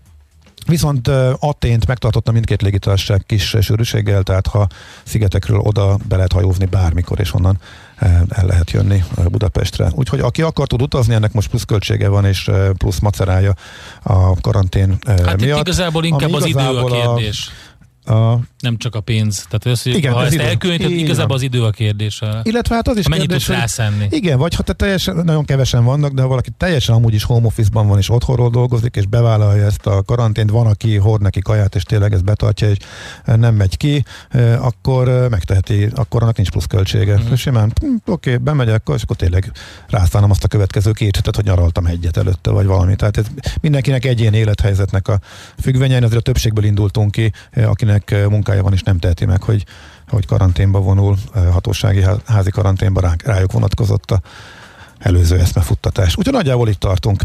Viszont 0.65 1.07
Atént 1.39 1.87
megtartotta 1.87 2.31
mindkét 2.31 2.61
légitársaság 2.61 3.23
kis 3.25 3.55
sűrűséggel, 3.61 4.23
tehát 4.23 4.47
ha 4.47 4.67
szigetekről 5.03 5.59
oda 5.59 5.97
be 6.07 6.15
lehet 6.15 6.31
hajózni 6.31 6.65
bármikor, 6.65 7.19
és 7.19 7.33
onnan 7.33 7.59
el 8.29 8.45
lehet 8.45 8.71
jönni 8.71 9.03
Budapestre. 9.29 9.91
Úgyhogy 9.95 10.19
aki 10.19 10.41
akar 10.41 10.67
tud 10.67 10.81
utazni, 10.81 11.13
ennek 11.13 11.33
most 11.33 11.49
plusz 11.49 11.63
költsége 11.63 12.07
van, 12.07 12.25
és 12.25 12.51
plusz 12.77 12.99
macerája 12.99 13.53
a 14.03 14.41
karantén 14.41 14.97
hát 15.05 15.41
miatt. 15.41 15.59
igazából 15.59 16.03
inkább 16.03 16.33
az 16.33 16.45
idő 16.45 16.77
a 16.77 16.85
kérdés. 16.85 17.49
A, 18.05 18.13
a... 18.13 18.39
Nem 18.63 18.77
csak 18.77 18.95
a 18.95 19.01
pénz. 19.01 19.45
Tehát 19.49 19.65
az, 19.65 19.83
hogy 19.83 19.95
igen, 19.95 20.13
ha 20.13 20.25
ezt 20.25 20.37
elkülönített, 20.37 20.89
igazából 20.89 21.35
az 21.35 21.41
idő 21.41 21.63
a 21.63 21.69
kérdés. 21.69 22.21
Illetve 22.43 22.75
hát 22.75 22.87
az 22.87 22.97
is 22.97 23.07
Mennyit 23.07 23.27
kérdés, 23.27 23.45
tudsz 23.45 23.57
rászenni? 23.57 24.07
Igen, 24.09 24.37
vagy 24.37 24.55
ha 24.55 24.63
te 24.63 24.73
teljesen, 24.73 25.15
nagyon 25.15 25.45
kevesen 25.45 25.83
vannak, 25.83 26.11
de 26.11 26.21
ha 26.21 26.27
valaki 26.27 26.49
teljesen 26.57 26.95
amúgy 26.95 27.13
is 27.13 27.23
home 27.23 27.45
office-ban 27.45 27.87
van, 27.87 27.97
és 27.97 28.09
otthonról 28.09 28.49
dolgozik, 28.49 28.95
és 28.95 29.05
bevállalja 29.05 29.65
ezt 29.65 29.85
a 29.85 30.03
karantént, 30.03 30.49
van, 30.49 30.67
aki 30.67 30.95
hord 30.95 31.21
neki 31.21 31.39
kaját, 31.39 31.75
és 31.75 31.83
tényleg 31.83 32.13
ezt 32.13 32.23
betartja, 32.23 32.69
és 32.69 32.77
nem 33.25 33.55
megy 33.55 33.77
ki, 33.77 34.03
akkor 34.59 35.27
megteheti, 35.29 35.89
akkor 35.95 36.21
annak 36.21 36.35
nincs 36.35 36.49
plusz 36.49 36.65
költsége. 36.65 37.19
Mm. 37.19 37.33
Simán, 37.33 37.73
hm, 37.81 37.87
oké, 38.05 38.31
okay, 38.31 38.43
bemegyek, 38.43 38.89
és 38.95 39.01
akkor 39.01 39.15
tényleg 39.15 39.51
rászállom 39.87 40.29
azt 40.29 40.43
a 40.43 40.47
következő 40.47 40.91
két 40.91 41.15
hetet, 41.15 41.35
hogy 41.35 41.45
nyaraltam 41.45 41.85
egyet 41.85 42.17
előtte, 42.17 42.51
vagy 42.51 42.65
valami. 42.65 42.95
Tehát 42.95 43.17
ez 43.17 43.25
mindenkinek 43.61 44.05
egyén 44.05 44.33
élethelyzetnek 44.33 45.07
a 45.07 45.19
függvényen, 45.61 46.03
azért 46.03 46.19
a 46.19 46.23
többségből 46.23 46.63
indultunk 46.63 47.11
ki, 47.11 47.31
akinek 47.53 48.03
akinek 48.03 48.21
munkája 48.53 48.63
van 48.63 48.73
és 48.73 48.83
nem 48.83 48.99
teheti 48.99 49.25
meg, 49.25 49.43
hogy, 49.43 49.65
hogy 50.07 50.25
karanténba 50.25 50.79
vonul, 50.79 51.17
hatósági 51.51 52.05
házi 52.25 52.51
karanténba 52.51 53.15
rájuk 53.23 53.51
vonatkozott 53.51 54.11
a 54.11 54.21
előző 54.99 55.39
eszmefuttatás. 55.39 56.17
Úgyhogy 56.17 56.33
nagyjából 56.33 56.69
itt 56.69 56.79
tartunk. 56.79 57.21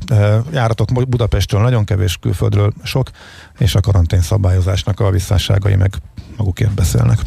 Járatok 0.53 1.09
Budapestről 1.09 1.61
nagyon 1.61 1.85
kevés, 1.85 2.17
külföldről 2.17 2.73
sok, 2.83 3.11
és 3.59 3.75
a 3.75 3.81
karantén 3.81 4.21
szabályozásnak 4.21 5.01
a 5.01 5.11
visszásságai 5.11 5.75
meg 5.75 5.95
magukért 6.37 6.75
beszélnek. 6.75 7.19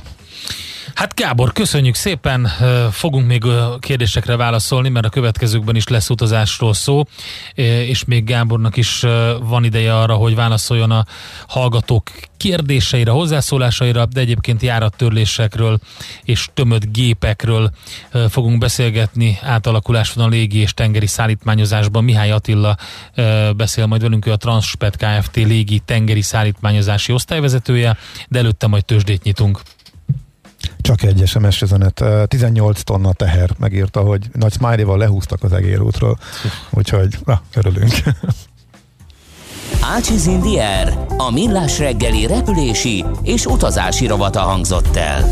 Hát 0.95 1.15
Gábor, 1.15 1.53
köszönjük 1.53 1.95
szépen, 1.95 2.47
fogunk 2.91 3.27
még 3.27 3.43
kérdésekre 3.79 4.35
válaszolni, 4.35 4.89
mert 4.89 5.05
a 5.05 5.09
következőkben 5.09 5.75
is 5.75 5.87
lesz 5.87 6.09
utazásról 6.09 6.73
szó, 6.73 7.03
és 7.55 8.05
még 8.05 8.23
Gábornak 8.23 8.77
is 8.77 8.99
van 9.39 9.63
ideje 9.63 9.97
arra, 9.97 10.13
hogy 10.13 10.35
válaszoljon 10.35 10.91
a 10.91 11.05
hallgatók 11.47 12.09
kérdéseire, 12.37 13.11
hozzászólásaira, 13.11 14.05
de 14.05 14.19
egyébként 14.19 14.61
járattörlésekről 14.61 15.79
és 16.23 16.49
tömött 16.53 16.91
gépekről 16.91 17.71
fogunk 18.29 18.57
beszélgetni. 18.57 19.39
Átalakulás 19.41 20.15
a 20.17 20.27
légi 20.27 20.57
és 20.57 20.73
tengeri 20.73 21.07
szállítmányozásban. 21.07 22.03
Mihály 22.03 22.31
Attila 22.31 22.77
beszél 23.55 23.85
majd 23.85 24.01
velünk, 24.01 24.25
ő 24.25 24.31
a 24.31 24.37
Transpet 24.37 24.95
Kft. 24.95 25.35
légi 25.35 25.79
tengeri 25.79 26.21
szállítmányozási 26.21 27.13
osztályvezetője, 27.13 27.97
de 28.27 28.39
előtte 28.39 28.67
majd 28.67 28.85
tőzsdét 28.85 29.23
nyitunk. 29.23 29.61
Csak 30.81 31.03
egy 31.03 31.23
SMS 31.25 31.61
üzenet. 31.61 32.03
18 32.27 32.81
tonna 32.81 33.13
teher 33.13 33.49
megírta, 33.59 34.01
hogy 34.01 34.29
nagy 34.33 34.53
smiley 34.53 34.95
lehúztak 34.95 35.43
az 35.43 35.53
egérútról. 35.53 36.17
Úgyhogy 36.69 37.17
na, 37.25 37.41
örülünk. 37.55 37.93
Ácsiz 39.81 40.29
a 41.17 41.31
millás 41.31 41.79
reggeli 41.79 42.25
repülési 42.25 43.05
és 43.23 43.45
utazási 43.45 44.07
rovata 44.07 44.39
hangzott 44.39 44.95
el. 44.95 45.31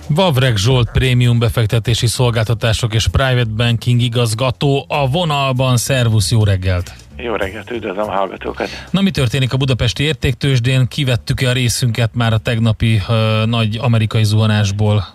Vavreg 0.15 0.57
Zsolt 0.57 0.91
prémium 0.91 1.39
befektetési 1.39 2.07
szolgáltatások 2.07 2.93
és 2.93 3.07
private 3.07 3.49
banking 3.55 4.01
igazgató 4.01 4.85
a 4.87 5.09
vonalban. 5.09 5.77
Szervusz, 5.77 6.31
jó 6.31 6.43
reggelt! 6.43 6.93
Jó 7.17 7.35
reggelt, 7.35 7.71
üdvözlöm 7.71 8.07
a 8.07 8.11
hallgatókat! 8.11 8.69
Na 8.89 9.01
mi 9.01 9.11
történik 9.11 9.53
a 9.53 9.57
budapesti 9.57 10.03
értéktősdén? 10.03 10.87
Kivettük-e 10.87 11.49
a 11.49 11.51
részünket 11.51 12.15
már 12.15 12.33
a 12.33 12.37
tegnapi 12.37 13.01
uh, 13.07 13.45
nagy 13.45 13.77
amerikai 13.81 14.23
zuhanásból? 14.23 15.05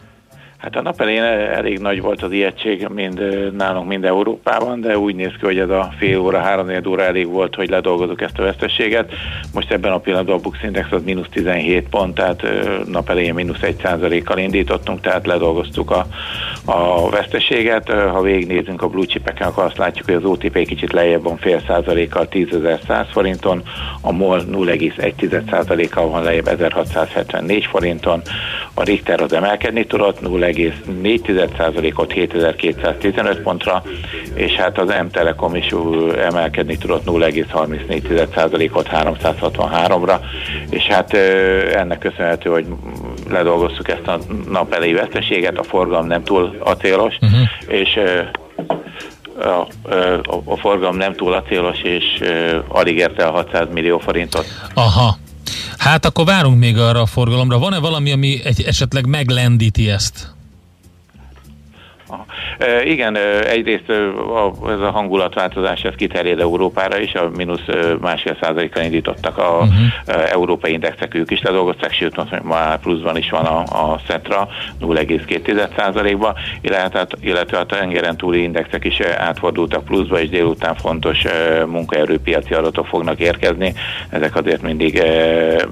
Hát 0.59 0.77
a 0.77 0.83
nap 0.83 1.01
elején 1.01 1.23
elég 1.23 1.79
nagy 1.79 2.01
volt 2.01 2.23
az 2.23 2.33
ijegység 2.33 2.89
mind 2.89 3.21
nálunk, 3.57 3.89
mind 3.89 4.05
Európában, 4.05 4.81
de 4.81 4.99
úgy 4.99 5.15
néz 5.15 5.33
ki, 5.39 5.45
hogy 5.45 5.59
ez 5.59 5.69
a 5.69 5.93
fél 5.99 6.19
óra, 6.19 6.39
három 6.39 6.71
óra 6.89 7.03
elég 7.03 7.27
volt, 7.27 7.55
hogy 7.55 7.69
ledolgozunk 7.69 8.21
ezt 8.21 8.39
a 8.39 8.43
veszteséget. 8.43 9.13
Most 9.55 9.71
ebben 9.71 9.93
a 9.93 9.99
pillanatban 9.99 10.35
a 10.35 10.41
Bux 10.41 10.63
Index 10.63 10.93
az 10.93 11.03
mínusz 11.05 11.29
17 11.31 11.89
pont, 11.89 12.15
tehát 12.15 12.43
nap 12.87 13.11
elején 13.11 13.35
mínusz 13.35 13.59
1% 13.63 14.23
kal 14.25 14.39
indítottunk, 14.39 15.01
tehát 15.01 15.27
ledolgoztuk 15.27 15.91
a, 15.91 16.07
a 16.65 17.11
veszteséget. 17.11 17.91
Ha 17.91 18.21
végignézünk 18.23 18.83
a 18.83 18.89
blue 18.89 19.07
chipeken, 19.07 19.49
akkor 19.49 19.65
azt 19.65 19.79
látjuk, 19.79 20.07
hogy 20.07 20.15
az 20.15 20.25
OTP 20.25 20.67
kicsit 20.67 20.93
lejjebb 20.93 21.23
van 21.23 21.37
fél 21.37 21.63
százalékkal 21.67 22.29
10.100 22.31 23.07
forinton, 23.11 23.63
a 24.01 24.13
MOL 24.13 24.43
0,1 24.53 25.87
kal 25.91 26.09
van 26.09 26.23
lejjebb 26.23 26.47
1674 26.47 27.67
forinton, 27.67 28.23
a 28.75 28.83
Richter 28.83 29.21
az 29.21 29.33
emelkedni 29.33 29.87
tudott 29.87 30.21
0,4%-ot 30.53 32.13
7215 32.13 33.41
pontra, 33.41 33.83
és 34.35 34.53
hát 34.53 34.79
az 34.79 34.89
M-Telekom 35.05 35.55
is 35.55 35.75
emelkedni 36.19 36.77
tudott 36.77 37.05
0,34%-ot 37.07 38.89
363-ra, 38.93 40.21
és 40.71 40.83
hát 40.83 41.15
ennek 41.75 41.99
köszönhető, 41.99 42.51
hogy 42.51 42.67
ledolgoztuk 43.31 43.89
ezt 43.89 44.07
a 44.07 44.19
nap 44.49 44.73
elejé 44.73 44.93
veszteséget, 44.93 45.59
a 45.59 45.63
forgalom 45.63 46.07
nem 46.07 46.23
túl 46.25 46.57
acélos, 46.59 47.19
uh-huh. 47.21 47.41
és 47.67 48.01
a, 49.39 49.67
a, 49.91 50.43
a 50.45 50.57
forgalom 50.57 50.97
nem 50.97 51.15
túl 51.15 51.33
acélos, 51.33 51.83
és 51.83 52.05
alig 52.69 52.97
érte 52.97 53.27
a 53.27 53.31
600 53.31 53.67
millió 53.73 53.99
forintot. 53.99 54.47
Aha. 54.75 55.17
Hát 55.79 56.05
akkor 56.05 56.25
várunk 56.25 56.59
még 56.59 56.79
arra 56.79 57.01
a 57.01 57.07
forgalomra. 57.07 57.59
Van-e 57.59 57.79
valami, 57.79 58.13
ami 58.13 58.41
egy, 58.45 58.63
esetleg 58.67 59.07
meglendíti 59.07 59.91
ezt? 59.91 60.36
Aha. 62.09 62.26
Igen, 62.85 63.17
egyrészt 63.47 63.91
ez 64.69 64.81
a 64.81 64.91
hangulatváltozás 64.91 65.83
ez 65.83 65.95
kiterjed 65.95 66.41
Európára 66.41 66.99
is, 66.99 67.15
a 67.15 67.31
mínusz 67.37 67.67
másfél 68.01 68.37
százalékkal 68.41 68.83
indítottak 68.83 69.39
a 69.39 69.59
uh-huh. 69.61 70.33
európai 70.33 70.73
indexek, 70.73 71.15
ők 71.15 71.31
is 71.31 71.43
ledolgozták, 71.43 71.93
sőt 71.93 72.17
most 72.17 72.43
már 72.43 72.81
pluszban 72.81 73.17
is 73.17 73.31
van 73.31 73.45
a, 73.45 73.59
a 73.59 74.01
Szetra 74.09 74.49
0,2 74.81 75.69
százalékba, 75.77 76.35
illetve, 76.61 77.07
illetve 77.21 77.59
a 77.59 77.67
tengeren 77.67 78.17
túli 78.17 78.43
indexek 78.43 78.85
is 78.85 79.01
átfordultak 79.01 79.85
pluszba, 79.85 80.21
és 80.21 80.29
délután 80.29 80.75
fontos 80.75 81.25
munkaerőpiaci 81.67 82.55
adatok 82.55 82.87
fognak 82.87 83.21
érkezni. 83.21 83.75
Ezek 84.11 84.37
azért 84.37 84.63
mindig 84.63 85.03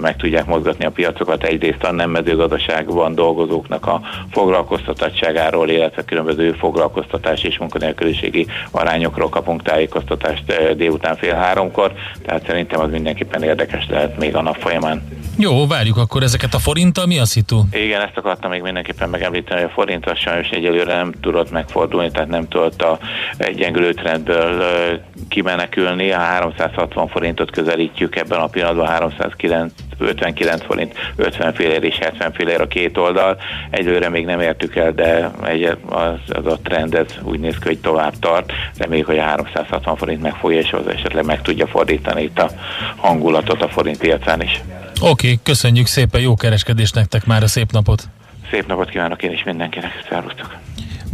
meg 0.00 0.16
tudják 0.16 0.46
mozgatni 0.46 0.85
a 0.85 0.90
piacokat, 0.90 1.44
egyrészt 1.44 1.85
a 1.85 1.92
nem 1.92 2.11
mezőgazdaságban 2.11 3.14
dolgozóknak 3.14 3.87
a 3.87 4.00
foglalkoztatottságáról, 4.31 5.68
illetve 5.68 6.05
különböző 6.05 6.54
foglalkoztatás 6.55 7.43
és 7.43 7.59
munkanélküliségi 7.59 8.47
arányokról 8.71 9.29
kapunk 9.29 9.62
tájékoztatást 9.62 10.51
eh, 10.51 10.75
délután 10.75 11.17
fél 11.17 11.35
háromkor, 11.35 11.93
tehát 12.27 12.47
szerintem 12.47 12.81
az 12.81 12.90
mindenképpen 12.90 13.43
érdekes 13.43 13.87
lehet 13.88 14.19
még 14.19 14.37
a 14.37 14.43
nap 14.43 14.57
folyamán. 14.57 15.03
Jó, 15.38 15.67
várjuk 15.67 15.97
akkor 15.97 16.23
ezeket 16.23 16.55
a 16.55 16.59
forinttal, 16.59 17.07
mi 17.07 17.19
a 17.19 17.25
szitu? 17.25 17.62
Igen, 17.73 18.01
ezt 18.01 18.17
akartam 18.17 18.51
még 18.51 18.62
mindenképpen 18.62 19.09
megemlíteni, 19.09 19.61
hogy 19.61 19.71
a 19.71 19.73
forint 19.73 20.07
az 20.07 20.19
sajnos 20.19 20.49
egyelőre 20.49 20.95
nem 20.95 21.12
tudott 21.21 21.51
megfordulni, 21.51 22.11
tehát 22.11 22.29
nem 22.29 22.49
tudott 22.49 22.83
a 22.83 22.99
egyengülő 23.37 23.93
trendből 23.93 24.62
eh, 24.62 24.99
kimenekülni, 25.29 26.11
a 26.11 26.19
360 26.19 27.09
forintot 27.09 27.51
közelítjük 27.51 28.17
ebben 28.17 28.40
a 28.40 28.47
pillanatban 28.47 28.87
309 28.87 29.73
59 30.05 30.64
forint, 30.64 30.95
50 31.17 31.55
félér 31.55 31.83
és 31.83 31.99
70 31.99 32.33
félér 32.33 32.61
a 32.61 32.67
két 32.67 32.99
oldal. 32.99 33.37
Egyőre 33.71 34.09
még 34.09 34.25
nem 34.25 34.40
értük 34.40 34.77
el, 34.77 34.93
de 34.93 35.31
egy, 35.45 35.64
az, 35.88 36.19
az 36.29 36.47
a 36.47 36.59
trend 36.62 36.95
ez 36.95 37.07
úgy 37.23 37.40
néz 37.40 37.59
ki, 37.59 37.67
hogy 37.67 37.79
tovább 37.79 38.12
tart. 38.19 38.53
Reméljük, 38.77 39.07
hogy 39.07 39.19
a 39.19 39.23
360 39.23 39.97
forint 39.97 40.23
megfogja, 40.23 40.59
és 40.59 40.73
az 40.73 40.88
esetleg 40.88 41.25
meg 41.25 41.43
tudja 41.43 41.67
fordítani 41.67 42.23
itt 42.23 42.38
a 42.38 42.51
hangulatot 42.97 43.62
a 43.62 43.69
forint 43.69 43.99
piacán 43.99 44.43
is. 44.43 44.61
Oké, 45.01 45.11
okay, 45.11 45.38
köszönjük 45.43 45.87
szépen, 45.87 46.21
jó 46.21 46.35
kereskedést 46.35 46.95
nektek 46.95 47.27
már 47.27 47.43
a 47.43 47.47
szép 47.47 47.71
napot! 47.73 48.03
Szép 48.51 48.67
napot 48.67 48.90
kívánok 48.90 49.23
én 49.23 49.33
is 49.33 49.43
mindenkinek, 49.45 50.05
szervusztok! 50.09 50.57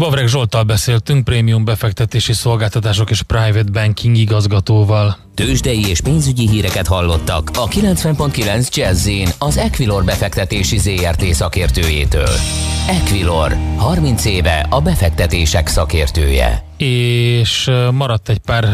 Bavreg 0.01 0.27
Zsoltal 0.27 0.63
beszéltünk, 0.63 1.25
prémium 1.25 1.65
befektetési 1.65 2.33
szolgáltatások 2.33 3.11
és 3.11 3.23
private 3.23 3.71
banking 3.73 4.17
igazgatóval. 4.17 5.17
Tőzsdei 5.35 5.89
és 5.89 6.01
pénzügyi 6.01 6.49
híreket 6.49 6.87
hallottak 6.87 7.51
a 7.55 7.69
90.9 7.69 8.75
jazz 8.75 9.09
az 9.39 9.57
Equilor 9.57 10.05
befektetési 10.05 10.79
ZRT 10.79 11.25
szakértőjétől. 11.25 12.29
Equilor, 12.89 13.57
30 13.77 14.25
éve 14.25 14.67
a 14.71 14.81
befektetések 14.81 15.69
szakértője. 15.69 16.65
És 16.77 17.71
maradt 17.93 18.29
egy 18.29 18.39
pár 18.39 18.65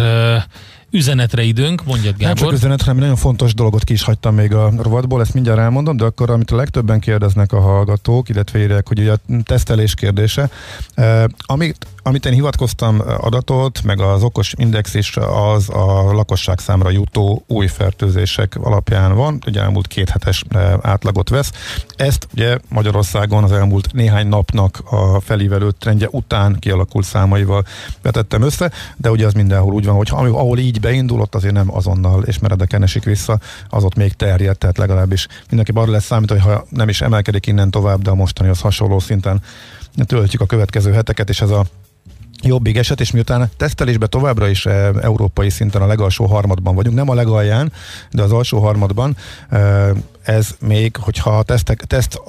üzenetre 0.90 1.42
időnk, 1.42 1.85
mondja 1.85 2.11
Gábor. 2.11 2.27
Nem 2.27 2.35
csak 2.35 2.53
üzenetre, 2.53 2.85
hanem 2.85 3.01
nagyon 3.01 3.16
fontos 3.16 3.55
dolgot 3.55 3.85
ki 3.85 3.92
is 3.92 4.03
hagytam 4.03 4.35
még 4.35 4.55
a 4.55 4.72
rovatból, 4.79 5.20
ezt 5.20 5.35
mindjárt 5.35 5.59
elmondom, 5.59 5.96
de 5.96 6.05
akkor 6.05 6.31
amit 6.31 6.51
a 6.51 6.57
legtöbben 6.57 7.01
kérdeznek 7.01 7.53
a 7.53 7.61
hallgatók, 7.61 8.29
illetve 8.29 8.59
írják, 8.59 8.88
hogy 8.88 8.99
ugye 8.99 9.12
a 9.12 9.18
tesztelés 9.42 9.94
kérdése, 9.94 10.51
eh, 10.94 11.25
amit 11.38 11.87
amit 12.07 12.27
én 12.27 12.33
hivatkoztam 12.33 13.03
adatot, 13.21 13.83
meg 13.83 14.01
az 14.01 14.23
okos 14.23 14.53
index 14.57 14.95
is 14.95 15.16
az 15.16 15.71
a 15.71 16.12
lakosság 16.12 16.59
számra 16.59 16.90
jutó 16.90 17.45
új 17.47 17.66
fertőzések 17.66 18.57
alapján 18.61 19.14
van, 19.14 19.42
ugye 19.47 19.61
elmúlt 19.61 19.87
két 19.87 20.09
hetes 20.09 20.45
átlagot 20.81 21.29
vesz. 21.29 21.51
Ezt 21.97 22.27
ugye 22.35 22.59
Magyarországon 22.69 23.45
az 23.45 23.53
elmúlt 23.53 23.92
néhány 23.92 24.27
napnak 24.27 24.81
a 24.90 25.21
felívelő 25.21 25.71
trendje 25.71 26.09
után 26.11 26.57
kialakult 26.59 27.05
számaival 27.05 27.64
vetettem 28.03 28.42
össze, 28.42 28.71
de 28.97 29.11
ugye 29.11 29.27
az 29.27 29.33
mindenhol 29.33 29.73
úgy 29.73 29.85
van, 29.85 29.95
hogy 29.95 30.09
ahol 30.11 30.59
így 30.59 30.81
beindulott, 30.81 31.35
azért 31.35 31.55
nem 31.55 31.75
azonnal 31.75 32.23
és 32.23 32.38
meredeken 32.38 32.83
esik 32.83 33.05
vissza, 33.05 33.38
az 33.69 33.85
ott 33.85 33.95
még 33.95 34.12
terjed, 34.12 34.59
tehát 34.59 34.79
legalábbis 34.79 35.27
mindenki 35.49 35.73
arra 35.75 35.90
lesz 35.90 36.05
számít, 36.05 36.31
hogy 36.31 36.40
ha 36.40 36.66
nem 36.69 36.88
is 36.88 37.01
emelkedik 37.01 37.47
innen 37.47 37.71
tovább, 37.71 38.03
de 38.03 38.11
a 38.11 38.14
mostani 38.14 38.49
az 38.49 38.61
hasonló 38.61 38.99
szinten 38.99 39.42
töltjük 40.04 40.40
a 40.40 40.46
következő 40.46 40.92
heteket, 40.92 41.28
és 41.28 41.40
ez 41.40 41.50
a 41.50 41.64
jobbig 42.42 42.76
eset, 42.76 43.00
és 43.00 43.11
miután 43.11 43.50
tesztelésben 43.56 44.11
továbbra 44.11 44.48
is 44.48 44.66
e, 44.66 44.92
európai 45.00 45.50
szinten 45.50 45.82
a 45.82 45.87
legalsó 45.87 46.26
harmadban 46.26 46.74
vagyunk, 46.74 46.96
nem 46.96 47.09
a 47.09 47.14
legalján, 47.14 47.72
de 48.11 48.22
az 48.22 48.32
alsó 48.32 48.61
harmadban, 48.61 49.16
e, 49.50 49.92
ez 50.22 50.56
még, 50.61 50.96
hogyha 50.96 51.38
a 51.38 51.42
tesztek, 51.42 51.85
teszt 51.85 52.20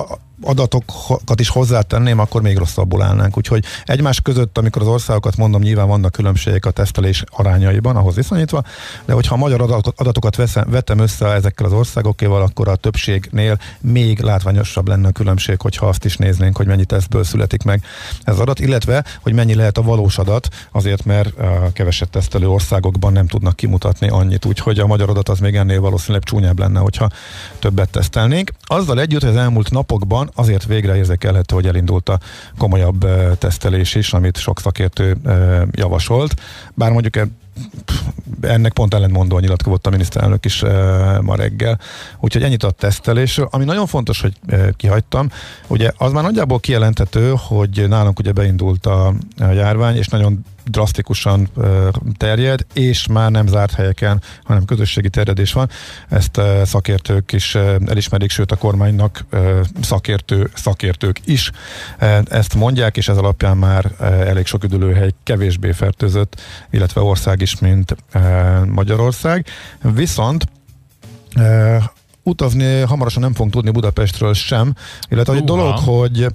adatokat 0.41 1.39
is 1.39 1.49
hozzátenném, 1.49 2.19
akkor 2.19 2.41
még 2.41 2.57
rosszabbul 2.57 3.01
állnánk. 3.01 3.37
Úgyhogy 3.37 3.63
egymás 3.85 4.21
között, 4.21 4.57
amikor 4.57 4.81
az 4.81 4.87
országokat 4.87 5.37
mondom, 5.37 5.61
nyilván 5.61 5.87
vannak 5.87 6.11
különbségek 6.11 6.65
a 6.65 6.71
tesztelés 6.71 7.23
arányaiban, 7.29 7.95
ahhoz 7.95 8.15
viszonyítva, 8.15 8.63
de 9.05 9.13
hogyha 9.13 9.35
a 9.35 9.37
magyar 9.37 9.61
adatokat 9.95 10.35
veszem, 10.35 10.69
vettem 10.69 10.99
össze 10.99 11.25
ezekkel 11.25 11.65
az 11.65 11.71
országokéval, 11.71 12.41
akkor 12.41 12.67
a 12.67 12.75
többségnél 12.75 13.57
még 13.81 14.19
látványosabb 14.19 14.87
lenne 14.87 15.07
a 15.07 15.11
különbség, 15.11 15.61
hogyha 15.61 15.87
azt 15.87 16.05
is 16.05 16.17
néznénk, 16.17 16.57
hogy 16.57 16.67
mennyi 16.67 16.85
tesztből 16.85 17.23
születik 17.23 17.63
meg 17.63 17.83
ez 18.23 18.33
az 18.33 18.39
adat, 18.39 18.59
illetve, 18.59 19.03
hogy 19.21 19.33
mennyi 19.33 19.55
lehet 19.55 19.77
a 19.77 19.81
valós 19.81 20.17
adat, 20.17 20.47
azért 20.71 21.05
mert 21.05 21.39
a 21.39 21.71
keveset 21.73 22.09
tesztelő 22.09 22.49
országokban 22.49 23.13
nem 23.13 23.27
tudnak 23.27 23.55
kimutatni 23.55 24.09
annyit, 24.09 24.45
úgyhogy 24.45 24.79
a 24.79 24.87
magyar 24.87 25.09
adat 25.09 25.29
az 25.29 25.39
még 25.39 25.55
ennél 25.55 25.81
valószínűleg 25.81 26.23
csúnyább 26.23 26.59
lenne, 26.59 26.79
hogyha 26.79 27.09
többet 27.59 27.89
tesztelnénk. 27.89 28.51
Azzal 28.63 28.99
együtt, 28.99 29.21
hogy 29.21 29.29
az 29.29 29.35
elmúlt 29.35 29.71
napokban 29.71 30.26
azért 30.35 30.65
végre 30.65 30.95
érzékelhető, 30.95 31.55
hogy 31.55 31.67
elindult 31.67 32.09
a 32.09 32.19
komolyabb 32.57 33.07
tesztelés 33.37 33.95
is, 33.95 34.13
amit 34.13 34.37
sok 34.37 34.59
szakértő 34.59 35.17
javasolt. 35.71 36.41
Bár 36.73 36.91
mondjuk 36.91 37.15
e, 37.15 37.27
ennek 38.41 38.73
pont 38.73 38.93
ellentmondóan 38.93 39.41
nyilatkozott 39.41 39.87
a 39.87 39.89
miniszterelnök 39.89 40.45
is 40.45 40.63
e, 40.63 40.71
ma 41.21 41.35
reggel. 41.35 41.79
Úgyhogy 42.19 42.43
ennyit 42.43 42.63
a 42.63 42.71
tesztelésről. 42.71 43.47
Ami 43.51 43.63
nagyon 43.63 43.87
fontos, 43.87 44.21
hogy 44.21 44.33
e, 44.47 44.71
kihagytam, 44.71 45.29
ugye 45.67 45.91
az 45.97 46.11
már 46.11 46.23
nagyjából 46.23 46.59
kijelentető, 46.59 47.33
hogy 47.37 47.85
nálunk 47.87 48.19
ugye 48.19 48.31
beindult 48.31 48.85
a 48.85 49.13
járvány, 49.37 49.95
és 49.95 50.07
nagyon 50.07 50.45
drasztikusan 50.69 51.49
terjed, 52.17 52.65
és 52.73 53.07
már 53.07 53.31
nem 53.31 53.47
zárt 53.47 53.73
helyeken, 53.73 54.21
hanem 54.43 54.65
közösségi 54.65 55.09
terjedés 55.09 55.53
van. 55.53 55.69
Ezt 56.09 56.41
szakértők 56.63 57.31
is 57.31 57.55
elismerik, 57.85 58.29
sőt 58.29 58.51
a 58.51 58.55
kormánynak 58.55 59.25
szakértő, 59.81 60.49
szakértők 60.53 61.19
is 61.25 61.51
ezt 62.25 62.55
mondják, 62.55 62.97
és 62.97 63.07
ez 63.07 63.17
alapján 63.17 63.57
már 63.57 63.91
elég 63.99 64.45
sok 64.45 64.63
üdülőhely 64.63 65.11
kevésbé 65.23 65.71
fertőzött, 65.71 66.41
illetve 66.69 67.01
ország 67.01 67.41
is, 67.41 67.59
mint 67.59 67.95
Magyarország. 68.65 69.45
Viszont 69.81 70.45
utazni 72.23 72.79
hamarosan 72.79 73.21
nem 73.21 73.33
fogunk 73.33 73.53
tudni 73.53 73.71
Budapestről 73.71 74.33
sem, 74.33 74.73
illetve 75.09 75.33
egy 75.33 75.43
dolog, 75.43 75.77
hogy 75.77 76.27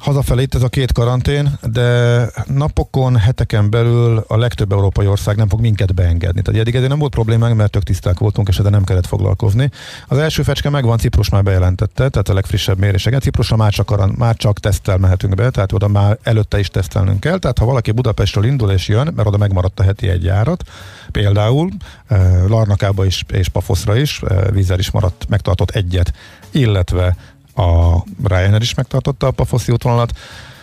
Hazafelé 0.00 0.42
itt 0.42 0.54
ez 0.54 0.62
a 0.62 0.68
két 0.68 0.92
karantén, 0.92 1.58
de 1.62 2.26
napokon, 2.46 3.16
heteken 3.16 3.70
belül 3.70 4.24
a 4.28 4.36
legtöbb 4.36 4.72
európai 4.72 5.06
ország 5.06 5.36
nem 5.36 5.48
fog 5.48 5.60
minket 5.60 5.94
beengedni. 5.94 6.42
Tehát 6.42 6.60
eddig 6.60 6.74
ezért 6.74 6.90
nem 6.90 6.98
volt 6.98 7.12
problémánk, 7.12 7.56
mert 7.56 7.70
tök 7.70 7.82
tiszták 7.82 8.18
voltunk, 8.18 8.48
és 8.48 8.58
ezzel 8.58 8.70
nem 8.70 8.84
kellett 8.84 9.06
foglalkozni. 9.06 9.70
Az 10.06 10.18
első 10.18 10.42
fecske 10.42 10.70
megvan, 10.70 10.98
Ciprus 10.98 11.28
már 11.28 11.42
bejelentette, 11.42 12.08
tehát 12.08 12.28
a 12.28 12.34
legfrissebb 12.34 12.78
méréseket. 12.78 13.22
Ciprusra 13.22 13.56
már 13.56 13.72
csak, 13.72 13.90
aran, 13.90 14.14
már 14.18 14.36
csak 14.36 14.58
tesztel 14.58 14.98
mehetünk 14.98 15.34
be, 15.34 15.50
tehát 15.50 15.72
oda 15.72 15.88
már 15.88 16.18
előtte 16.22 16.58
is 16.58 16.68
tesztelnünk 16.68 17.20
kell. 17.20 17.38
Tehát 17.38 17.58
ha 17.58 17.64
valaki 17.64 17.90
Budapestről 17.90 18.44
indul 18.44 18.70
és 18.70 18.88
jön, 18.88 19.12
mert 19.16 19.28
oda 19.28 19.36
megmaradt 19.36 19.80
a 19.80 19.82
heti 19.82 20.08
egy 20.08 20.24
járat, 20.24 20.62
például 21.10 21.70
eh, 22.06 22.44
Larnakába 22.48 23.04
is 23.04 23.24
és 23.32 23.48
Pafoszra 23.48 23.96
is, 23.96 24.20
eh, 24.22 24.38
vízzel 24.50 24.78
is 24.78 24.90
maradt, 24.90 25.28
megtartott 25.28 25.70
egyet, 25.70 26.12
illetve 26.50 27.16
a 27.54 28.02
Ryanair 28.24 28.60
is 28.60 28.74
megtartotta 28.74 29.26
a 29.26 29.30
Pafoszi 29.30 29.72
útvonalat, 29.72 30.12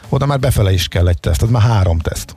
oda 0.09 0.25
már 0.25 0.39
befele 0.39 0.73
is 0.73 0.87
kell 0.87 1.07
egy 1.07 1.19
teszt, 1.19 1.41
az 1.41 1.49
már 1.49 1.61
három 1.61 1.99
teszt. 1.99 2.35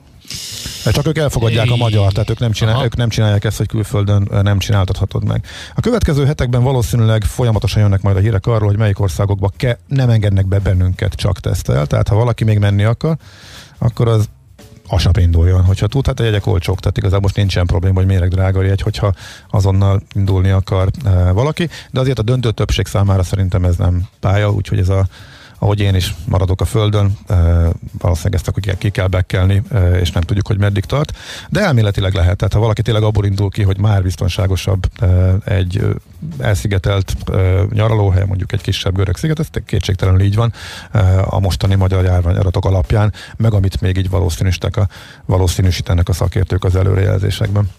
De 0.83 0.91
csak 0.91 1.07
ők 1.07 1.17
elfogadják 1.17 1.71
a 1.71 1.75
magyar, 1.75 2.11
tehát 2.11 2.29
ők 2.29 2.39
nem, 2.39 2.51
csinál, 2.51 2.83
ők 2.83 2.95
nem 2.95 3.09
csinálják 3.09 3.43
ezt, 3.43 3.57
hogy 3.57 3.67
külföldön 3.67 4.27
nem 4.41 4.59
csináltathatod 4.59 5.25
meg. 5.25 5.45
A 5.75 5.79
következő 5.79 6.25
hetekben 6.25 6.63
valószínűleg 6.63 7.23
folyamatosan 7.23 7.81
jönnek 7.81 8.01
majd 8.01 8.15
a 8.15 8.19
hírek 8.19 8.45
arról, 8.45 8.67
hogy 8.67 8.77
melyik 8.77 8.99
országokba 8.99 9.51
ke, 9.57 9.79
nem 9.87 10.09
engednek 10.09 10.47
be 10.47 10.59
bennünket 10.59 11.13
csak 11.13 11.39
tesztel. 11.39 11.85
Tehát 11.85 12.07
ha 12.07 12.15
valaki 12.15 12.43
még 12.43 12.59
menni 12.59 12.83
akar, 12.83 13.17
akkor 13.77 14.07
az 14.07 14.29
asap 14.91 15.17
induljon. 15.17 15.63
Hogyha 15.63 15.87
tud, 15.87 16.05
hát 16.05 16.19
a 16.19 16.23
jegyek 16.23 16.45
olcsók, 16.45 16.79
tehát 16.79 16.97
igazából 16.97 17.21
most 17.21 17.35
nincsen 17.35 17.65
probléma, 17.65 17.95
hogy 17.95 18.05
méreg 18.05 18.29
drága 18.29 18.61
jegy, 18.61 18.81
hogyha 18.81 19.13
azonnal 19.49 20.01
indulni 20.13 20.49
akar 20.49 20.89
e, 21.05 21.31
valaki, 21.31 21.69
de 21.91 21.99
azért 21.99 22.19
a 22.19 22.21
döntő 22.21 22.51
többség 22.51 22.85
számára 22.85 23.23
szerintem 23.23 23.65
ez 23.65 23.75
nem 23.75 24.07
pálya, 24.19 24.51
úgyhogy 24.51 24.79
ez 24.79 24.89
a 24.89 25.07
ahogy 25.63 25.79
én 25.79 25.95
is 25.95 26.15
maradok 26.25 26.61
a 26.61 26.65
földön, 26.65 27.17
valószínűleg 27.97 28.33
ezt 28.33 28.47
akkor 28.47 28.77
ki 28.77 28.89
kell 28.89 29.07
bekelni, 29.07 29.61
e, 29.71 29.99
és 29.99 30.11
nem 30.11 30.23
tudjuk, 30.23 30.47
hogy 30.47 30.57
meddig 30.57 30.85
tart, 30.85 31.17
de 31.49 31.59
elméletileg 31.59 32.13
lehet, 32.13 32.37
tehát 32.37 32.53
ha 32.53 32.59
valaki 32.59 32.81
tényleg 32.81 33.03
abból 33.03 33.25
indul 33.25 33.49
ki, 33.49 33.63
hogy 33.63 33.79
már 33.79 34.03
biztonságosabb 34.03 34.87
egy 35.45 35.85
elszigetelt 36.39 37.15
nyaralóhely, 37.73 38.25
mondjuk 38.25 38.51
egy 38.51 38.61
kisebb 38.61 38.95
görög 38.95 39.17
sziget, 39.17 39.39
ez 39.39 39.47
kétségtelenül 39.65 40.21
így 40.21 40.35
van 40.35 40.53
a 41.25 41.39
mostani 41.39 41.75
magyar 41.75 42.03
járványadatok 42.03 42.65
alapján, 42.65 43.13
meg 43.37 43.53
amit 43.53 43.81
még 43.81 43.97
így 43.97 44.09
valószínűsítenek 44.09 44.77
a, 44.77 44.87
valószínűsítenek 45.25 46.09
a 46.09 46.13
szakértők 46.13 46.63
az 46.63 46.75
előrejelzésekben. 46.75 47.69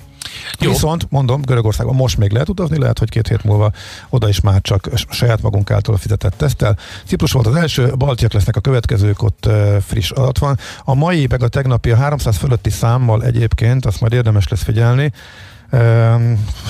Jó. 0.59 0.71
Viszont, 0.71 1.07
mondom, 1.11 1.43
Görögországban 1.43 1.95
most 1.95 2.19
még 2.19 2.33
lehet 2.33 2.49
utazni, 2.49 2.79
lehet, 2.79 2.99
hogy 2.99 3.09
két 3.09 3.29
hét 3.29 3.45
múlva 3.45 3.73
oda 4.09 4.29
is 4.29 4.41
már 4.41 4.61
csak 4.61 4.89
saját 5.11 5.43
magunk 5.43 5.71
által 5.71 5.97
fizetett 5.97 6.35
tesztel. 6.37 6.79
Ciprus 7.07 7.33
volt 7.33 7.47
az 7.47 7.55
első, 7.55 7.93
baltiak 7.97 8.33
lesznek 8.33 8.57
a 8.57 8.61
következők, 8.61 9.23
ott 9.23 9.49
friss 9.87 10.11
adat 10.11 10.39
van. 10.39 10.59
A 10.85 10.95
mai, 10.95 11.27
meg 11.31 11.43
a 11.43 11.49
tegnapi 11.49 11.91
a 11.91 11.97
300 11.97 12.37
fölötti 12.37 12.71
számmal 12.71 13.25
egyébként, 13.25 13.87
azt 13.87 14.01
majd 14.01 14.13
érdemes 14.13 14.49
lesz 14.49 14.63
figyelni, 14.63 15.13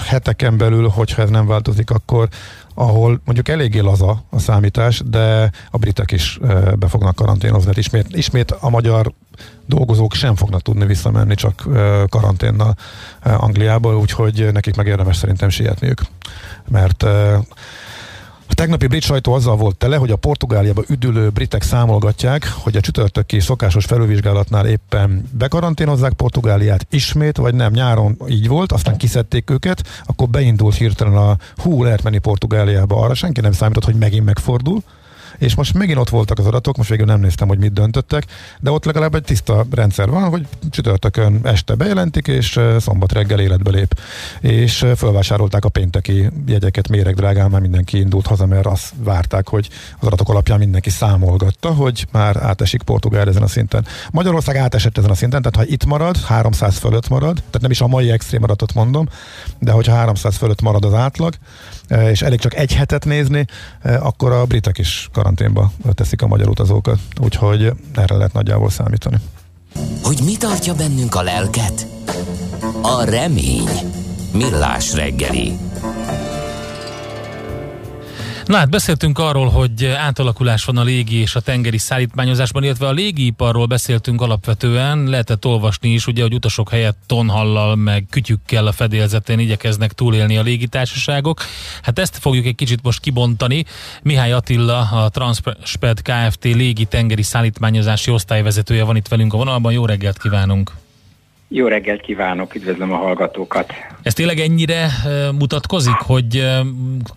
heteken 0.06 0.56
belül, 0.56 0.88
hogyha 0.88 1.22
ez 1.22 1.30
nem 1.30 1.46
változik, 1.46 1.90
akkor 1.90 2.28
ahol 2.74 3.20
mondjuk 3.24 3.48
eléggé 3.48 3.78
laza 3.78 4.24
a 4.30 4.38
számítás, 4.38 5.02
de 5.06 5.50
a 5.70 5.78
britek 5.78 6.10
is 6.10 6.38
be 6.78 6.88
fognak 6.88 7.14
karanténozni. 7.14 7.66
Hát 7.66 7.76
ismét, 7.76 8.16
ismét 8.16 8.50
a 8.50 8.70
magyar 8.70 9.12
dolgozók 9.66 10.14
sem 10.14 10.36
fognak 10.36 10.62
tudni 10.62 10.86
visszamenni 10.86 11.34
csak 11.34 11.68
karanténnal 12.08 12.76
Angliába, 13.22 13.98
úgyhogy 13.98 14.48
nekik 14.52 14.76
meg 14.76 14.86
érdemes 14.86 15.16
szerintem 15.16 15.48
sietniük. 15.48 16.00
Mert 16.68 17.06
tegnapi 18.62 18.86
brit 18.86 19.02
sajtó 19.02 19.32
azzal 19.32 19.56
volt 19.56 19.76
tele, 19.76 19.96
hogy 19.96 20.10
a 20.10 20.16
Portugáliába 20.16 20.82
üdülő 20.88 21.30
britek 21.30 21.62
számolgatják, 21.62 22.52
hogy 22.54 22.76
a 22.76 22.80
csütörtöki 22.80 23.40
szokásos 23.40 23.84
felülvizsgálatnál 23.84 24.66
éppen 24.66 25.28
bekaranténozzák 25.38 26.12
Portugáliát 26.12 26.86
ismét, 26.90 27.36
vagy 27.36 27.54
nem, 27.54 27.72
nyáron 27.72 28.16
így 28.28 28.48
volt, 28.48 28.72
aztán 28.72 28.96
kiszedték 28.96 29.50
őket, 29.50 29.82
akkor 30.04 30.28
beindult 30.28 30.74
hirtelen 30.74 31.16
a 31.16 31.36
hú, 31.56 31.82
lehet 31.82 32.02
menni 32.02 32.18
Portugáliába, 32.18 32.96
arra 32.96 33.14
senki 33.14 33.40
nem 33.40 33.52
számított, 33.52 33.84
hogy 33.84 33.94
megint 33.94 34.24
megfordul, 34.24 34.82
és 35.42 35.54
most 35.54 35.74
megint 35.74 35.98
ott 35.98 36.08
voltak 36.08 36.38
az 36.38 36.46
adatok, 36.46 36.76
most 36.76 36.88
végül 36.88 37.06
nem 37.06 37.20
néztem, 37.20 37.48
hogy 37.48 37.58
mit 37.58 37.72
döntöttek, 37.72 38.24
de 38.60 38.70
ott 38.70 38.84
legalább 38.84 39.14
egy 39.14 39.22
tiszta 39.22 39.66
rendszer 39.70 40.10
van, 40.10 40.28
hogy 40.28 40.46
csütörtökön 40.70 41.40
este 41.42 41.74
bejelentik, 41.74 42.28
és 42.28 42.60
szombat 42.78 43.12
reggel 43.12 43.40
életbe 43.40 43.70
lép. 43.70 44.00
És 44.40 44.86
felvásárolták 44.96 45.64
a 45.64 45.68
pénteki 45.68 46.30
jegyeket 46.46 46.88
méreg 46.88 47.14
drágán, 47.14 47.50
már 47.50 47.60
mindenki 47.60 47.98
indult 47.98 48.26
haza, 48.26 48.46
mert 48.46 48.66
azt 48.66 48.92
várták, 48.96 49.48
hogy 49.48 49.68
az 50.00 50.06
adatok 50.06 50.28
alapján 50.28 50.58
mindenki 50.58 50.90
számolgatta, 50.90 51.68
hogy 51.74 52.06
már 52.12 52.36
átesik 52.36 52.82
Portugál 52.82 53.28
ezen 53.28 53.42
a 53.42 53.48
szinten. 53.48 53.86
Magyarország 54.10 54.56
átesett 54.56 54.98
ezen 54.98 55.10
a 55.10 55.14
szinten, 55.14 55.42
tehát 55.42 55.66
ha 55.66 55.72
itt 55.72 55.84
marad, 55.84 56.16
300 56.16 56.76
fölött 56.76 57.08
marad, 57.08 57.34
tehát 57.34 57.60
nem 57.60 57.70
is 57.70 57.80
a 57.80 57.86
mai 57.86 58.10
extrém 58.10 58.42
adatot 58.42 58.74
mondom, 58.74 59.08
de 59.58 59.72
hogyha 59.72 59.94
300 59.94 60.36
fölött 60.36 60.60
marad 60.60 60.84
az 60.84 60.94
átlag, 60.94 61.34
és 62.10 62.22
elég 62.22 62.38
csak 62.38 62.54
egy 62.54 62.74
hetet 62.74 63.04
nézni, 63.04 63.44
akkor 63.82 64.32
a 64.32 64.44
britek 64.44 64.78
is 64.78 65.08
karanténba 65.12 65.72
teszik 65.92 66.22
a 66.22 66.26
magyar 66.26 66.48
utazókat. 66.48 66.98
Úgyhogy 67.20 67.72
erre 67.94 68.14
lehet 68.16 68.32
nagyjából 68.32 68.70
számítani. 68.70 69.16
Hogy 70.02 70.18
mi 70.24 70.36
tartja 70.36 70.74
bennünk 70.74 71.14
a 71.14 71.22
lelket? 71.22 71.86
A 72.82 73.04
remény. 73.04 73.68
Millás 74.32 74.94
reggeli. 74.94 75.52
Na 78.46 78.56
hát 78.56 78.70
beszéltünk 78.70 79.18
arról, 79.18 79.48
hogy 79.48 79.84
átalakulás 79.84 80.64
van 80.64 80.76
a 80.76 80.82
légi 80.82 81.16
és 81.16 81.34
a 81.34 81.40
tengeri 81.40 81.78
szállítmányozásban, 81.78 82.62
illetve 82.62 82.86
a 82.86 82.92
légiiparról 82.92 83.66
beszéltünk 83.66 84.20
alapvetően, 84.20 85.04
lehetett 85.04 85.44
olvasni 85.46 85.88
is, 85.88 86.06
ugye, 86.06 86.22
hogy 86.22 86.34
utasok 86.34 86.70
helyett 86.70 86.98
tonhallal, 87.06 87.76
meg 87.76 88.06
kütyükkel 88.10 88.66
a 88.66 88.72
fedélzetén 88.72 89.38
igyekeznek 89.38 89.92
túlélni 89.92 90.36
a 90.36 90.42
légitársaságok. 90.42 91.40
Hát 91.82 91.98
ezt 91.98 92.18
fogjuk 92.18 92.46
egy 92.46 92.54
kicsit 92.54 92.82
most 92.82 93.00
kibontani. 93.00 93.64
Mihály 94.02 94.32
Attila, 94.32 94.78
a 94.78 95.08
Transped 95.08 96.02
Kft. 96.02 96.44
légi 96.44 96.84
tengeri 96.84 97.22
szállítmányozási 97.22 98.10
osztályvezetője 98.10 98.84
van 98.84 98.96
itt 98.96 99.08
velünk 99.08 99.32
a 99.32 99.36
vonalban. 99.36 99.72
Jó 99.72 99.86
reggelt 99.86 100.18
kívánunk! 100.18 100.81
Jó 101.54 101.66
reggelt 101.66 102.00
kívánok, 102.00 102.54
üdvözlöm 102.54 102.92
a 102.92 102.96
hallgatókat. 102.96 103.72
Ez 104.02 104.14
tényleg 104.14 104.38
ennyire 104.38 104.88
mutatkozik, 105.38 105.94
hogy 106.06 106.50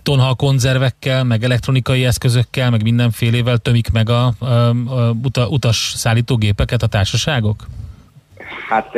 tonhal 0.03 0.35
konzervekkel, 0.35 1.23
meg 1.23 1.43
elektronikai 1.43 2.05
eszközökkel, 2.05 2.69
meg 2.69 2.83
mindenfélével 2.83 3.57
tömik 3.57 3.91
meg 3.91 4.09
a, 4.09 4.31
a, 4.39 4.45
a 5.39 5.47
utas 5.49 5.93
szállítógépeket 5.95 6.81
a 6.81 6.87
társaságok? 6.87 7.63
Hát 8.69 8.91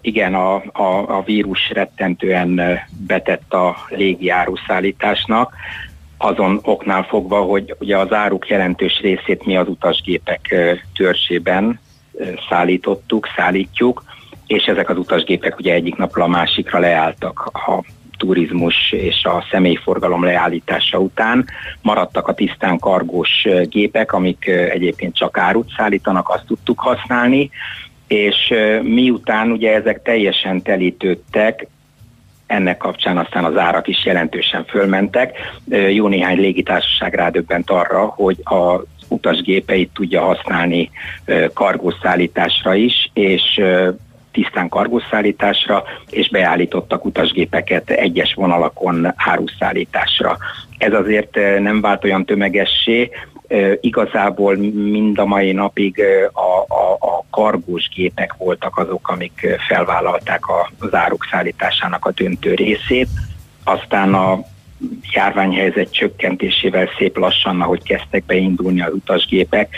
igen, 0.00 0.34
a, 0.34 0.54
a, 0.72 1.16
a 1.16 1.22
vírus 1.24 1.70
rettentően 1.72 2.60
betett 3.06 3.52
a 3.52 3.76
légi 3.88 4.28
áruszállításnak. 4.28 5.54
azon 6.16 6.60
oknál 6.62 7.02
fogva, 7.02 7.40
hogy 7.40 7.74
ugye 7.78 7.98
az 7.98 8.12
áruk 8.12 8.48
jelentős 8.48 9.00
részét 9.00 9.44
mi 9.44 9.56
az 9.56 9.68
utasgépek 9.68 10.54
törzsében 10.94 11.80
szállítottuk, 12.48 13.28
szállítjuk, 13.36 14.02
és 14.46 14.64
ezek 14.64 14.88
az 14.88 14.98
utasgépek 14.98 15.58
ugye 15.58 15.72
egyik 15.72 15.96
napra 15.96 16.24
a 16.24 16.28
másikra 16.28 16.78
leálltak 16.78 17.50
a 17.52 17.82
turizmus 18.18 18.92
és 18.92 19.24
a 19.24 19.44
személyforgalom 19.50 20.24
leállítása 20.24 20.98
után. 20.98 21.44
Maradtak 21.82 22.28
a 22.28 22.34
tisztán 22.34 22.78
kargós 22.78 23.46
gépek, 23.62 24.12
amik 24.12 24.46
egyébként 24.46 25.16
csak 25.16 25.38
árut 25.38 25.70
szállítanak, 25.76 26.28
azt 26.28 26.46
tudtuk 26.46 26.80
használni, 26.80 27.50
és 28.06 28.54
miután 28.82 29.50
ugye 29.50 29.74
ezek 29.74 30.02
teljesen 30.02 30.62
telítődtek, 30.62 31.66
ennek 32.46 32.76
kapcsán 32.76 33.18
aztán 33.18 33.44
az 33.44 33.56
árak 33.56 33.88
is 33.88 34.04
jelentősen 34.04 34.64
fölmentek. 34.64 35.36
Jó 35.90 36.08
néhány 36.08 36.36
légitársaság 36.36 37.14
rádöbbent 37.14 37.70
arra, 37.70 38.04
hogy 38.04 38.36
a 38.44 38.82
utasgépeit 39.08 39.90
tudja 39.94 40.20
használni 40.20 40.90
kargószállításra 41.54 42.74
is, 42.74 43.10
és 43.12 43.60
tisztán 44.34 44.68
kargószállításra, 44.68 45.82
és 46.10 46.28
beállítottak 46.28 47.04
utasgépeket 47.04 47.90
egyes 47.90 48.34
vonalakon 48.34 49.12
áruszállításra. 49.16 50.38
Ez 50.78 50.92
azért 50.92 51.34
nem 51.60 51.80
vált 51.80 52.04
olyan 52.04 52.24
tömegessé, 52.24 53.10
igazából 53.80 54.56
mind 54.56 55.18
a 55.18 55.24
mai 55.24 55.52
napig 55.52 56.02
a, 56.32 56.74
a, 56.74 56.92
a 56.92 57.24
kargós 57.30 57.88
gépek 57.88 58.34
voltak 58.38 58.78
azok, 58.78 59.08
amik 59.08 59.46
felvállalták 59.68 60.42
az 60.78 60.94
áruk 60.94 61.26
szállításának 61.30 62.04
a 62.06 62.12
döntő 62.12 62.54
részét. 62.54 63.08
Aztán 63.64 64.14
a 64.14 64.38
járványhelyzet 65.12 65.92
csökkentésével 65.92 66.88
szép 66.98 67.16
lassan, 67.16 67.60
ahogy 67.60 67.82
kezdtek 67.82 68.24
beindulni 68.24 68.82
az 68.82 68.92
utasgépek, 68.92 69.76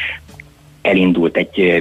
elindult 0.87 1.37
egy 1.37 1.81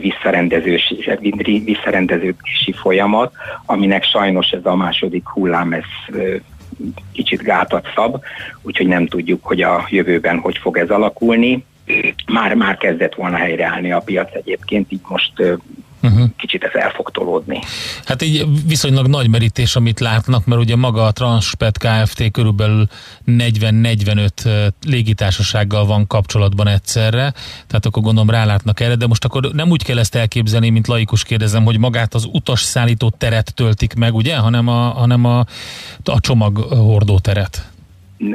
visszarendeződési 1.66 2.72
folyamat, 2.74 3.34
aminek 3.66 4.04
sajnos 4.04 4.50
ez 4.50 4.66
a 4.66 4.76
második 4.76 5.28
hullám 5.28 5.74
ez 5.74 5.84
kicsit 7.12 7.42
gátat 7.42 7.88
szab, 7.96 8.24
úgyhogy 8.62 8.88
nem 8.88 9.08
tudjuk, 9.08 9.44
hogy 9.44 9.62
a 9.62 9.88
jövőben 9.90 10.40
hogy 10.40 10.58
fog 10.58 10.78
ez 10.78 10.90
alakulni. 10.90 11.66
Már, 12.28 12.54
már 12.54 12.78
kezdett 12.78 13.16
volna 13.16 13.38
helyreállni 13.38 13.92
a 13.92 14.00
piac 14.00 14.36
egyébként, 14.36 14.92
így 14.92 15.02
most 15.08 15.34
uh-huh. 16.06 16.30
kicsit 16.38 16.64
ez 16.64 16.72
el 16.74 16.90
fog 16.90 17.12
tolódni. 17.12 17.60
Hát 18.06 18.22
így 18.22 18.46
viszonylag 18.68 19.08
nagy 19.08 19.30
merítés, 19.30 19.76
amit 19.76 20.00
látnak, 20.00 20.46
mert 20.46 20.62
ugye 20.62 20.76
maga 20.76 21.06
a 21.06 21.12
Transpet 21.12 21.78
Kft. 21.78 22.32
körülbelül 22.32 22.88
40-45 23.28 24.72
légitársasággal 24.88 25.86
van 25.86 26.08
kapcsolatban 26.08 26.68
egyszerre, 26.68 27.34
tehát 27.68 27.86
akkor 27.86 28.04
gondolom 28.04 28.30
rálátnak 28.30 28.80
erre, 28.80 28.96
de 28.96 29.08
most 29.08 29.26
akkor 29.26 29.50
nem 29.54 29.70
úgy 29.70 29.84
kell 29.84 29.98
ezt 29.98 30.16
elképzelni, 30.16 30.70
mint 30.70 30.88
laikus 30.88 31.24
kérdezem, 31.24 31.64
hogy 31.64 31.80
magát 31.80 32.14
az 32.14 32.30
utasszállító 32.32 33.10
teret 33.10 33.54
töltik 33.54 33.94
meg, 33.94 34.14
ugye, 34.14 34.38
hanem 34.38 34.68
a, 34.68 34.72
hanem 34.72 35.26
a, 35.26 35.40
a 36.04 36.20
csomaghordó 36.20 37.20
teret. 37.20 37.74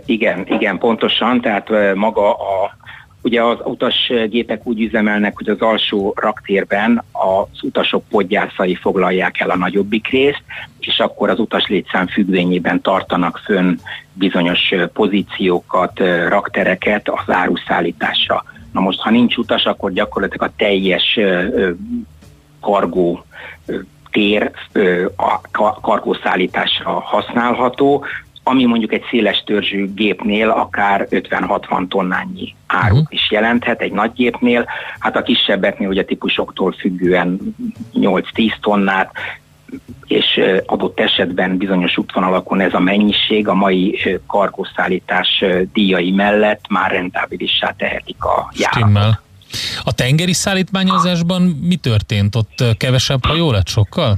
Igen, 0.05 0.47
igen, 0.49 0.79
pontosan, 0.79 1.41
tehát 1.41 1.69
maga 1.95 2.33
a 2.33 2.77
Ugye 3.23 3.43
az 3.43 3.59
utasgépek 3.65 4.67
úgy 4.67 4.81
üzemelnek, 4.81 5.37
hogy 5.37 5.49
az 5.49 5.61
alsó 5.61 6.15
raktérben 6.17 7.05
az 7.13 7.63
utasok 7.63 8.05
podgyászai 8.09 8.75
foglalják 8.75 9.41
el 9.41 9.51
a 9.51 9.57
nagyobbik 9.57 10.09
részt, 10.09 10.43
és 10.81 10.99
akkor 10.99 11.31
az 11.31 11.39
utas 11.39 11.67
létszám 11.67 12.07
függvényében 12.07 12.81
tartanak 12.81 13.41
fönn 13.45 13.77
bizonyos 14.13 14.75
pozíciókat, 14.93 15.99
raktereket 16.29 17.09
az 17.09 17.35
áruszállításra. 17.35 18.45
Na 18.73 18.81
most, 18.81 19.01
ha 19.01 19.11
nincs 19.11 19.37
utas, 19.37 19.65
akkor 19.65 19.93
gyakorlatilag 19.93 20.51
a 20.51 20.55
teljes 20.57 21.19
kargó 22.61 23.25
tér 24.11 24.51
a 25.17 25.41
kargószállításra 25.81 26.91
használható, 26.91 28.05
ami 28.43 28.65
mondjuk 28.65 28.93
egy 28.93 29.05
széles 29.11 29.43
törzsű 29.47 29.95
gépnél 29.95 30.49
akár 30.49 31.07
50-60 31.11 31.89
tonnányi 31.89 32.55
árut 32.67 32.99
uh-huh. 32.99 33.15
is 33.15 33.31
jelenthet, 33.31 33.81
egy 33.81 33.93
nagy 33.93 34.13
gépnél, 34.13 34.67
hát 34.99 35.17
a 35.17 35.23
kisebbeknél 35.23 35.89
ugye 35.89 36.05
típusoktól 36.05 36.73
függően 36.73 37.55
8-10 37.95 38.53
tonnát, 38.61 39.13
és 40.07 40.41
adott 40.67 41.01
esetben 41.01 41.57
bizonyos 41.57 41.97
útvonalakon 41.97 42.61
ez 42.61 42.75
a 42.75 42.81
mennyiség 42.81 43.49
a 43.49 43.55
mai 43.55 43.99
kargószállítás 44.27 45.45
díjai 45.73 46.11
mellett 46.11 46.65
már 46.69 46.91
rentábilissá 46.91 47.75
tehetik 47.77 48.25
a 48.25 48.53
járatot. 48.57 49.21
A 49.85 49.93
tengeri 49.93 50.33
szállítmányozásban 50.33 51.43
mi 51.43 51.77
történt? 51.77 52.37
Ott 52.37 52.77
kevesebb 52.77 53.25
hajó 53.25 53.51
lett 53.51 53.69
sokkal? 53.69 54.17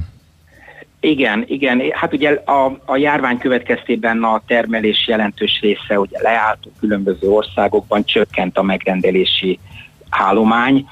Igen, 1.05 1.43
igen. 1.47 1.81
Hát 1.91 2.13
ugye 2.13 2.29
a, 2.45 2.77
a 2.85 2.97
járvány 2.97 3.37
következtében 3.37 4.23
a 4.23 4.41
termelés 4.47 5.07
jelentős 5.07 5.59
része 5.61 5.99
ugye 5.99 6.21
leállt, 6.21 6.67
különböző 6.79 7.29
országokban 7.29 8.05
csökkent 8.05 8.57
a 8.57 8.63
megrendelési 8.63 9.59
állomány, 10.09 10.85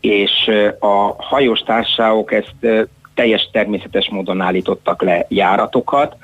és 0.00 0.50
a 0.78 1.22
hajós 1.22 1.60
társaságok 1.60 2.32
ezt 2.32 2.88
teljes 3.14 3.48
természetes 3.52 4.08
módon 4.10 4.40
állítottak 4.40 5.02
le 5.02 5.26
járatokat. 5.28 6.16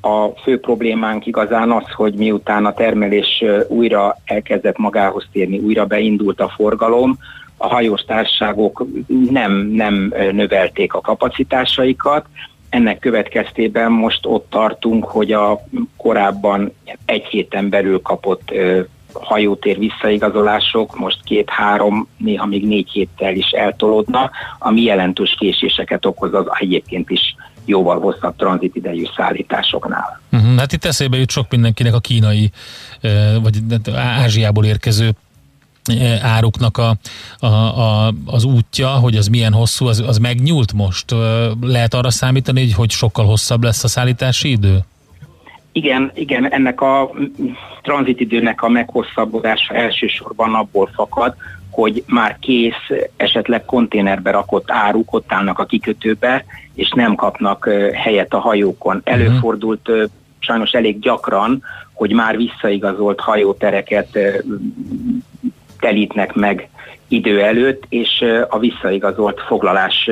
A 0.00 0.26
fő 0.28 0.60
problémánk 0.60 1.26
igazán 1.26 1.70
az, 1.70 1.90
hogy 1.92 2.14
miután 2.14 2.66
a 2.66 2.74
termelés 2.74 3.44
újra 3.68 4.16
elkezdett 4.24 4.78
magához 4.78 5.28
térni, 5.32 5.58
újra 5.58 5.86
beindult 5.86 6.40
a 6.40 6.52
forgalom, 6.56 7.18
a 7.56 7.66
hajós 7.66 8.04
társaságok 8.04 8.86
nem, 9.30 9.52
nem 9.52 10.14
növelték 10.32 10.94
a 10.94 11.00
kapacitásaikat, 11.00 12.26
ennek 12.72 12.98
következtében 12.98 13.92
most 13.92 14.26
ott 14.26 14.46
tartunk, 14.50 15.04
hogy 15.04 15.32
a 15.32 15.60
korábban 15.96 16.72
egy 17.04 17.24
héten 17.24 17.68
belül 17.68 18.00
kapott 18.02 18.52
hajótér 19.12 19.78
visszaigazolások 19.78 20.98
most 20.98 21.18
két-három, 21.24 22.08
néha 22.16 22.46
még 22.46 22.66
négy 22.66 22.90
héttel 22.90 23.34
is 23.34 23.50
eltolódnak, 23.50 24.34
ami 24.58 24.82
jelentős 24.82 25.34
késéseket 25.38 26.06
okoz 26.06 26.34
az 26.34 26.46
egyébként 26.58 27.10
is 27.10 27.36
jóval 27.64 28.00
hosszabb 28.00 28.36
tranzitidejű 28.36 29.04
szállításoknál. 29.16 30.20
Uh-huh, 30.32 30.58
hát 30.58 30.72
itt 30.72 30.84
eszébe 30.84 31.16
jut 31.16 31.30
sok 31.30 31.50
mindenkinek 31.50 31.94
a 31.94 32.00
kínai, 32.00 32.50
vagy 33.42 33.56
Ázsiából 33.94 34.64
érkező 34.64 35.10
áruknak 36.22 36.78
a, 36.78 36.94
a, 37.38 37.46
a, 37.46 38.12
az 38.26 38.44
útja, 38.44 38.88
hogy 38.88 39.16
az 39.16 39.26
milyen 39.26 39.52
hosszú, 39.52 39.86
az, 39.86 40.02
az 40.06 40.18
megnyúlt 40.18 40.72
most? 40.72 41.14
Lehet 41.60 41.94
arra 41.94 42.10
számítani, 42.10 42.60
hogy, 42.60 42.74
hogy 42.74 42.90
sokkal 42.90 43.24
hosszabb 43.24 43.62
lesz 43.62 43.84
a 43.84 43.88
szállítási 43.88 44.50
idő? 44.50 44.78
Igen, 45.72 46.10
igen, 46.14 46.52
ennek 46.52 46.80
a 46.80 47.10
tranzitidőnek 47.82 48.62
a 48.62 48.68
meghosszabbodása 48.68 49.74
elsősorban 49.74 50.54
abból 50.54 50.90
fakad, 50.94 51.34
hogy 51.70 52.04
már 52.06 52.36
kész, 52.40 52.88
esetleg 53.16 53.64
konténerbe 53.64 54.30
rakott 54.30 54.70
áruk 54.70 55.12
ott 55.12 55.32
állnak 55.32 55.58
a 55.58 55.64
kikötőbe, 55.64 56.44
és 56.74 56.90
nem 56.94 57.14
kapnak 57.14 57.68
helyet 57.94 58.32
a 58.32 58.38
hajókon. 58.38 58.96
Mhm. 58.96 59.14
Előfordult 59.14 59.90
sajnos 60.38 60.70
elég 60.70 60.98
gyakran, 60.98 61.62
hogy 61.92 62.12
már 62.12 62.36
visszaigazolt 62.36 63.20
hajótereket 63.20 64.18
telítnek 65.82 66.34
meg 66.34 66.68
idő 67.08 67.42
előtt, 67.42 67.84
és 67.88 68.24
a 68.48 68.58
visszaigazolt 68.58 69.40
foglalás 69.40 70.10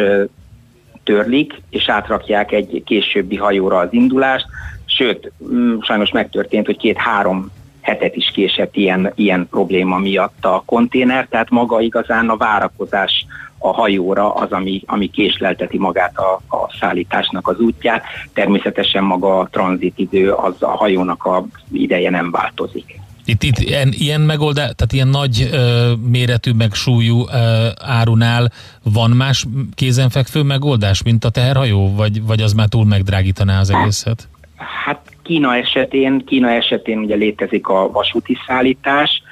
törlik, 1.05 1.63
és 1.71 1.89
átrakják 1.89 2.53
egy 2.53 2.83
későbbi 2.85 3.37
hajóra 3.37 3.79
az 3.79 3.89
indulást, 3.91 4.47
sőt, 4.85 5.33
mm, 5.53 5.79
sajnos 5.81 6.11
megtörtént, 6.11 6.67
hogy 6.67 6.77
két-három 6.77 7.51
hetet 7.81 8.17
is 8.17 8.31
késett 8.35 8.77
ilyen, 8.77 9.13
ilyen 9.15 9.49
probléma 9.51 9.99
miatt 9.99 10.45
a 10.45 10.63
konténer, 10.67 11.27
tehát 11.31 11.51
maga 11.51 11.81
igazán 11.81 12.29
a 12.29 12.37
várakozás 12.37 13.27
a 13.59 13.73
hajóra 13.73 14.35
az, 14.35 14.53
ami, 14.53 14.83
ami 14.87 15.11
késlelteti 15.11 15.79
magát 15.79 16.19
a, 16.19 16.57
a 16.57 16.77
szállításnak 16.81 17.49
az 17.49 17.59
útját. 17.59 18.05
Természetesen 18.33 19.05
maga 19.05 19.39
a 19.39 19.49
tranzitidő, 19.51 20.33
az 20.33 20.63
a 20.63 20.77
hajónak 20.77 21.25
a 21.25 21.45
ideje 21.73 22.11
nem 22.11 22.31
változik. 22.31 23.01
Itt, 23.31 23.43
itt 23.43 23.59
ilyen, 23.59 23.89
ilyen 23.93 24.21
megoldás, 24.21 24.71
tehát 24.77 24.93
ilyen 24.93 25.09
nagy 25.09 25.49
ö, 25.53 25.93
méretű, 26.11 26.53
meg 26.53 26.73
súlyú 26.73 27.27
ö, 27.29 27.69
árunál 27.79 28.53
van 28.83 29.11
más 29.11 29.47
kézenfekvő 29.75 30.43
megoldás, 30.43 31.03
mint 31.03 31.25
a 31.25 31.31
teherhajó, 31.31 31.95
vagy, 31.95 32.23
vagy 32.23 32.41
az 32.41 32.53
már 32.53 32.69
túl 32.69 32.85
megdrágítaná 32.85 33.61
az 33.61 33.71
egészet? 33.71 34.29
Hát 34.85 35.01
Kína 35.23 35.57
esetén, 35.57 36.25
Kína 36.27 36.51
esetén 36.51 36.99
ugye 36.99 37.15
létezik 37.15 37.69
a 37.69 37.91
vasúti 37.91 38.37
szállítás, 38.47 39.23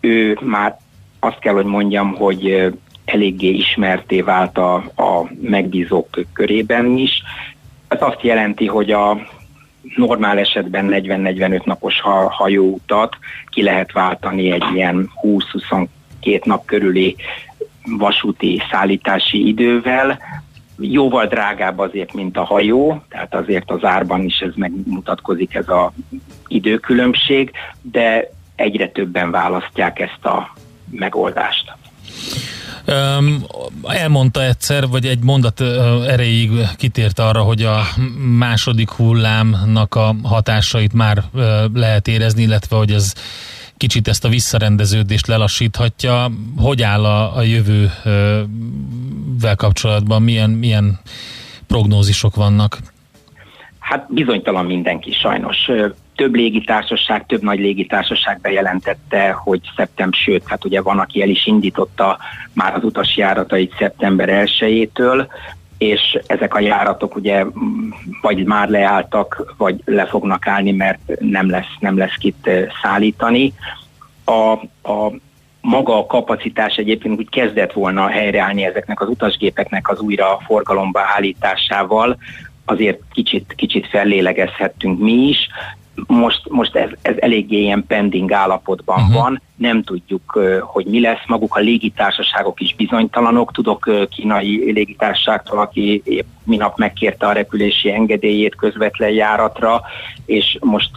ő 0.00 0.38
már 0.40 0.78
azt 1.20 1.38
kell, 1.38 1.54
hogy 1.54 1.64
mondjam, 1.64 2.14
hogy 2.14 2.72
eléggé 3.04 3.48
ismerté 3.48 4.20
vált 4.20 4.58
a, 4.58 4.74
a 4.76 5.30
megbízók 5.42 6.08
körében 6.32 6.96
is. 6.96 7.22
Ez 7.88 8.02
azt 8.02 8.22
jelenti, 8.22 8.66
hogy 8.66 8.90
a 8.90 9.18
normál 9.96 10.38
esetben 10.38 10.88
40-45 10.90 11.64
napos 11.64 12.00
hajóutat 12.28 13.16
ki 13.46 13.62
lehet 13.62 13.92
váltani 13.92 14.50
egy 14.50 14.64
ilyen 14.74 15.10
20-22 15.22 16.44
nap 16.44 16.64
körüli 16.64 17.16
vasúti 17.84 18.62
szállítási 18.70 19.46
idővel, 19.46 20.18
jóval 20.78 21.26
drágább 21.26 21.78
azért, 21.78 22.12
mint 22.12 22.36
a 22.36 22.44
hajó, 22.44 23.02
tehát 23.08 23.34
azért 23.34 23.70
az 23.70 23.84
árban 23.84 24.24
is 24.24 24.38
ez 24.40 24.52
megmutatkozik 24.54 25.54
ez 25.54 25.68
a 25.68 25.92
időkülönbség, 26.46 27.50
de 27.82 28.30
egyre 28.56 28.88
többen 28.88 29.30
választják 29.30 30.00
ezt 30.00 30.24
a 30.24 30.54
megoldást. 30.90 31.72
Elmondta 33.82 34.44
egyszer, 34.44 34.88
vagy 34.88 35.06
egy 35.06 35.22
mondat 35.22 35.60
erejéig 36.06 36.50
kitért 36.76 37.18
arra, 37.18 37.42
hogy 37.42 37.62
a 37.62 37.82
második 38.38 38.90
hullámnak 38.90 39.94
a 39.94 40.14
hatásait 40.22 40.92
már 40.92 41.22
lehet 41.74 42.08
érezni, 42.08 42.42
illetve 42.42 42.76
hogy 42.76 42.92
ez 42.92 43.12
kicsit 43.76 44.08
ezt 44.08 44.24
a 44.24 44.28
visszarendeződést 44.28 45.26
lelassíthatja. 45.26 46.30
Hogy 46.56 46.82
áll 46.82 47.04
a, 47.04 47.36
a 47.36 47.42
jövővel 47.42 49.56
kapcsolatban? 49.56 50.22
Milyen, 50.22 50.50
milyen 50.50 51.00
prognózisok 51.66 52.34
vannak? 52.34 52.78
Hát 53.78 54.12
bizonytalan 54.12 54.64
mindenki 54.64 55.12
sajnos. 55.12 55.56
Több 56.20 56.34
légitársaság, 56.34 57.26
több 57.26 57.42
nagy 57.42 57.58
légitársaság 57.58 58.40
bejelentette, 58.40 59.30
hogy 59.30 59.60
szeptember, 59.76 60.20
sőt, 60.20 60.42
hát 60.46 60.64
ugye 60.64 60.80
van, 60.80 60.98
aki 60.98 61.22
el 61.22 61.28
is 61.28 61.46
indította 61.46 62.18
már 62.52 62.74
az 62.74 62.84
utasjáratait 62.84 63.74
szeptember 63.78 64.28
1-től, 64.58 65.26
és 65.78 66.18
ezek 66.26 66.54
a 66.54 66.60
járatok 66.60 67.16
ugye 67.16 67.44
vagy 68.20 68.44
már 68.44 68.68
leálltak, 68.68 69.54
vagy 69.56 69.80
le 69.84 70.06
fognak 70.06 70.46
állni, 70.46 70.72
mert 70.72 71.00
nem 71.18 71.50
lesz, 71.50 71.74
nem 71.78 71.98
lesz 71.98 72.16
kit 72.18 72.50
szállítani. 72.82 73.52
A, 74.24 74.52
a 74.92 75.12
maga 75.60 75.98
a 75.98 76.06
kapacitás 76.06 76.76
egyébként 76.76 77.18
úgy 77.18 77.28
kezdett 77.28 77.72
volna 77.72 78.06
helyreállni 78.06 78.64
ezeknek 78.64 79.00
az 79.00 79.08
utasgépeknek 79.08 79.88
az 79.88 80.00
újra 80.00 80.38
forgalomba 80.46 81.00
állításával, 81.16 82.18
azért 82.64 82.98
kicsit, 83.12 83.52
kicsit 83.56 83.86
fellélegezhettünk 83.86 84.98
mi 84.98 85.12
is 85.12 85.48
most, 86.06 86.48
most 86.48 86.76
ez, 86.76 86.90
ez 87.02 87.14
eléggé 87.18 87.60
ilyen 87.60 87.84
pending 87.86 88.32
állapotban 88.32 89.00
uh-huh. 89.00 89.14
van, 89.14 89.42
nem 89.56 89.82
tudjuk, 89.82 90.40
hogy 90.60 90.84
mi 90.84 91.00
lesz. 91.00 91.26
Maguk 91.26 91.56
a 91.56 91.60
légitársaságok 91.60 92.60
is 92.60 92.74
bizonytalanok. 92.74 93.52
Tudok 93.52 93.90
kínai 94.10 94.72
légitársaságtól, 94.72 95.58
aki 95.58 96.02
épp 96.04 96.26
minap 96.44 96.78
megkérte 96.78 97.26
a 97.26 97.32
repülési 97.32 97.90
engedélyét 97.90 98.54
közvetlen 98.54 99.10
járatra, 99.10 99.82
és 100.26 100.58
most 100.60 100.90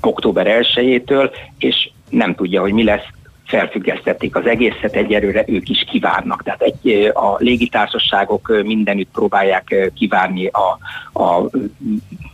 október 0.00 0.46
1-től, 0.60 1.30
és 1.58 1.90
nem 2.10 2.34
tudja, 2.34 2.60
hogy 2.60 2.72
mi 2.72 2.84
lesz 2.84 3.06
felfüggesztették 3.46 4.36
az 4.36 4.46
egészet, 4.46 4.94
egyelőre 4.94 5.44
ők 5.46 5.68
is 5.68 5.84
kivárnak. 5.90 6.42
Tehát 6.42 6.62
egy, 6.62 7.10
a 7.14 7.36
légitársaságok 7.38 8.62
mindenütt 8.64 9.10
próbálják 9.12 9.90
kivárni, 9.94 10.46
a, 10.46 10.78
a, 11.22 11.48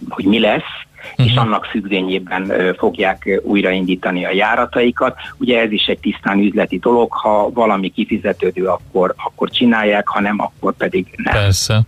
hogy 0.09 0.24
mi 0.24 0.39
lesz, 0.39 0.89
uh-huh. 1.11 1.27
és 1.27 1.35
annak 1.35 1.65
függvényében 1.65 2.53
fogják 2.79 3.41
újraindítani 3.43 4.25
a 4.25 4.33
járataikat. 4.33 5.17
Ugye 5.39 5.61
ez 5.61 5.73
is 5.73 5.87
egy 5.87 5.99
tisztán 5.99 6.39
üzleti 6.39 6.79
dolog, 6.79 7.13
ha 7.13 7.51
valami 7.51 7.89
kifizetődő, 7.89 8.67
akkor, 8.67 9.15
akkor 9.17 9.51
csinálják, 9.51 10.09
ha 10.09 10.21
nem, 10.21 10.41
akkor 10.41 10.77
pedig 10.77 11.07
nem. 11.17 11.35
Persze. 11.35 11.81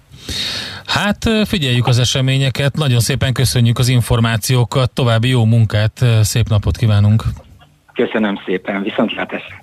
Hát 0.86 1.30
figyeljük 1.44 1.86
az 1.86 1.98
eseményeket, 1.98 2.76
nagyon 2.76 3.00
szépen 3.00 3.32
köszönjük 3.32 3.78
az 3.78 3.88
információkat, 3.88 4.90
további 4.90 5.28
jó 5.28 5.44
munkát, 5.44 6.04
szép 6.22 6.48
napot 6.48 6.76
kívánunk! 6.76 7.22
Köszönöm 7.92 8.40
szépen, 8.46 8.82
viszontlátásra! 8.82 9.61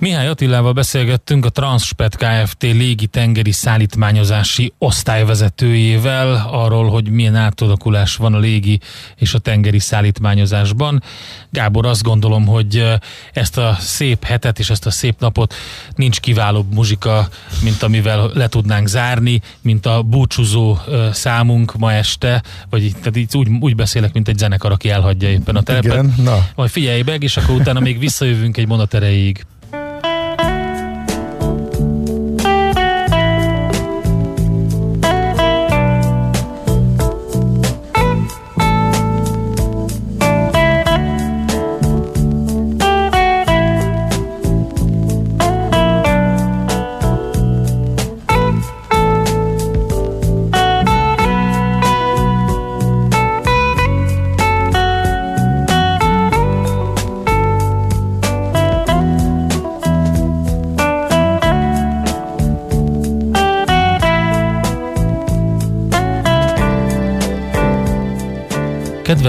Mihály 0.00 0.28
Attilával 0.28 0.72
beszélgettünk 0.72 1.44
a 1.44 1.48
Transpet 1.48 2.16
Kft. 2.16 2.62
légi 2.62 3.06
tengeri 3.06 3.52
szállítmányozási 3.52 4.72
osztályvezetőjével 4.78 6.48
arról, 6.50 6.90
hogy 6.90 7.10
milyen 7.10 7.34
átalakulás 7.34 8.16
van 8.16 8.34
a 8.34 8.38
légi 8.38 8.80
és 9.16 9.34
a 9.34 9.38
tengeri 9.38 9.78
szállítmányozásban. 9.78 11.02
Gábor, 11.50 11.86
azt 11.86 12.02
gondolom, 12.02 12.46
hogy 12.46 12.84
ezt 13.32 13.58
a 13.58 13.76
szép 13.78 14.24
hetet 14.24 14.58
és 14.58 14.70
ezt 14.70 14.86
a 14.86 14.90
szép 14.90 15.14
napot 15.18 15.54
nincs 15.94 16.20
kiválóbb 16.20 16.72
muzsika, 16.74 17.28
mint 17.62 17.82
amivel 17.82 18.30
le 18.34 18.48
tudnánk 18.48 18.86
zárni, 18.86 19.40
mint 19.60 19.86
a 19.86 20.02
búcsúzó 20.02 20.78
számunk 21.12 21.78
ma 21.78 21.92
este, 21.92 22.42
vagy 22.70 22.92
tehát 22.98 23.16
így 23.16 23.36
úgy, 23.36 23.48
úgy 23.60 23.74
beszélek, 23.74 24.12
mint 24.12 24.28
egy 24.28 24.38
zenekar, 24.38 24.72
aki 24.72 24.90
elhagyja 24.90 25.28
éppen 25.28 25.56
a 25.56 25.62
terepet. 25.62 25.92
Igen, 25.92 26.14
na. 26.16 26.46
Majd 26.54 26.70
figyelj 26.70 27.02
meg, 27.02 27.22
és 27.22 27.36
akkor 27.36 27.54
utána 27.54 27.80
még 27.80 27.98
visszajövünk 27.98 28.56
egy 28.56 28.66
mondat 28.66 28.94
erejéig. 28.94 29.46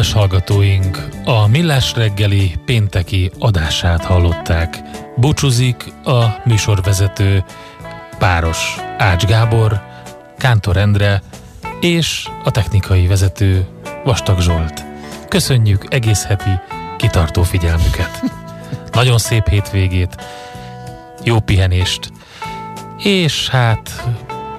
Kedves 0.02 0.20
hallgatóink, 0.20 1.08
a 1.26 1.48
Millás 1.48 1.94
reggeli 1.94 2.56
pénteki 2.66 3.32
adását 3.40 4.06
hallották. 4.06 4.80
Búcsúzik 5.16 5.94
a 6.04 6.26
műsorvezető 6.46 7.44
Páros 8.18 8.76
Ács 8.98 9.26
Gábor, 9.26 9.82
Kántor 10.38 10.78
Endre 10.78 11.22
és 11.80 12.28
a 12.44 12.52
technikai 12.52 13.08
vezető 13.08 13.68
Vastag 14.04 14.40
Zsolt. 14.40 14.86
Köszönjük 15.28 15.94
egész 15.94 16.26
heti 16.26 16.60
kitartó 16.98 17.44
figyelmüket. 17.44 18.22
Nagyon 18.92 19.18
szép 19.18 19.48
hétvégét, 19.48 20.16
jó 21.24 21.40
pihenést, 21.40 22.12
és 22.98 23.50
hát 23.50 24.04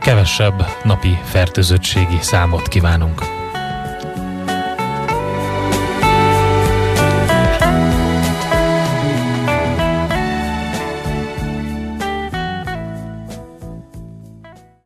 kevesebb 0.01 0.67
napi 0.85 1.19
fertőzöttségi 1.25 2.19
számot 2.21 2.69
kívánunk. 2.69 3.32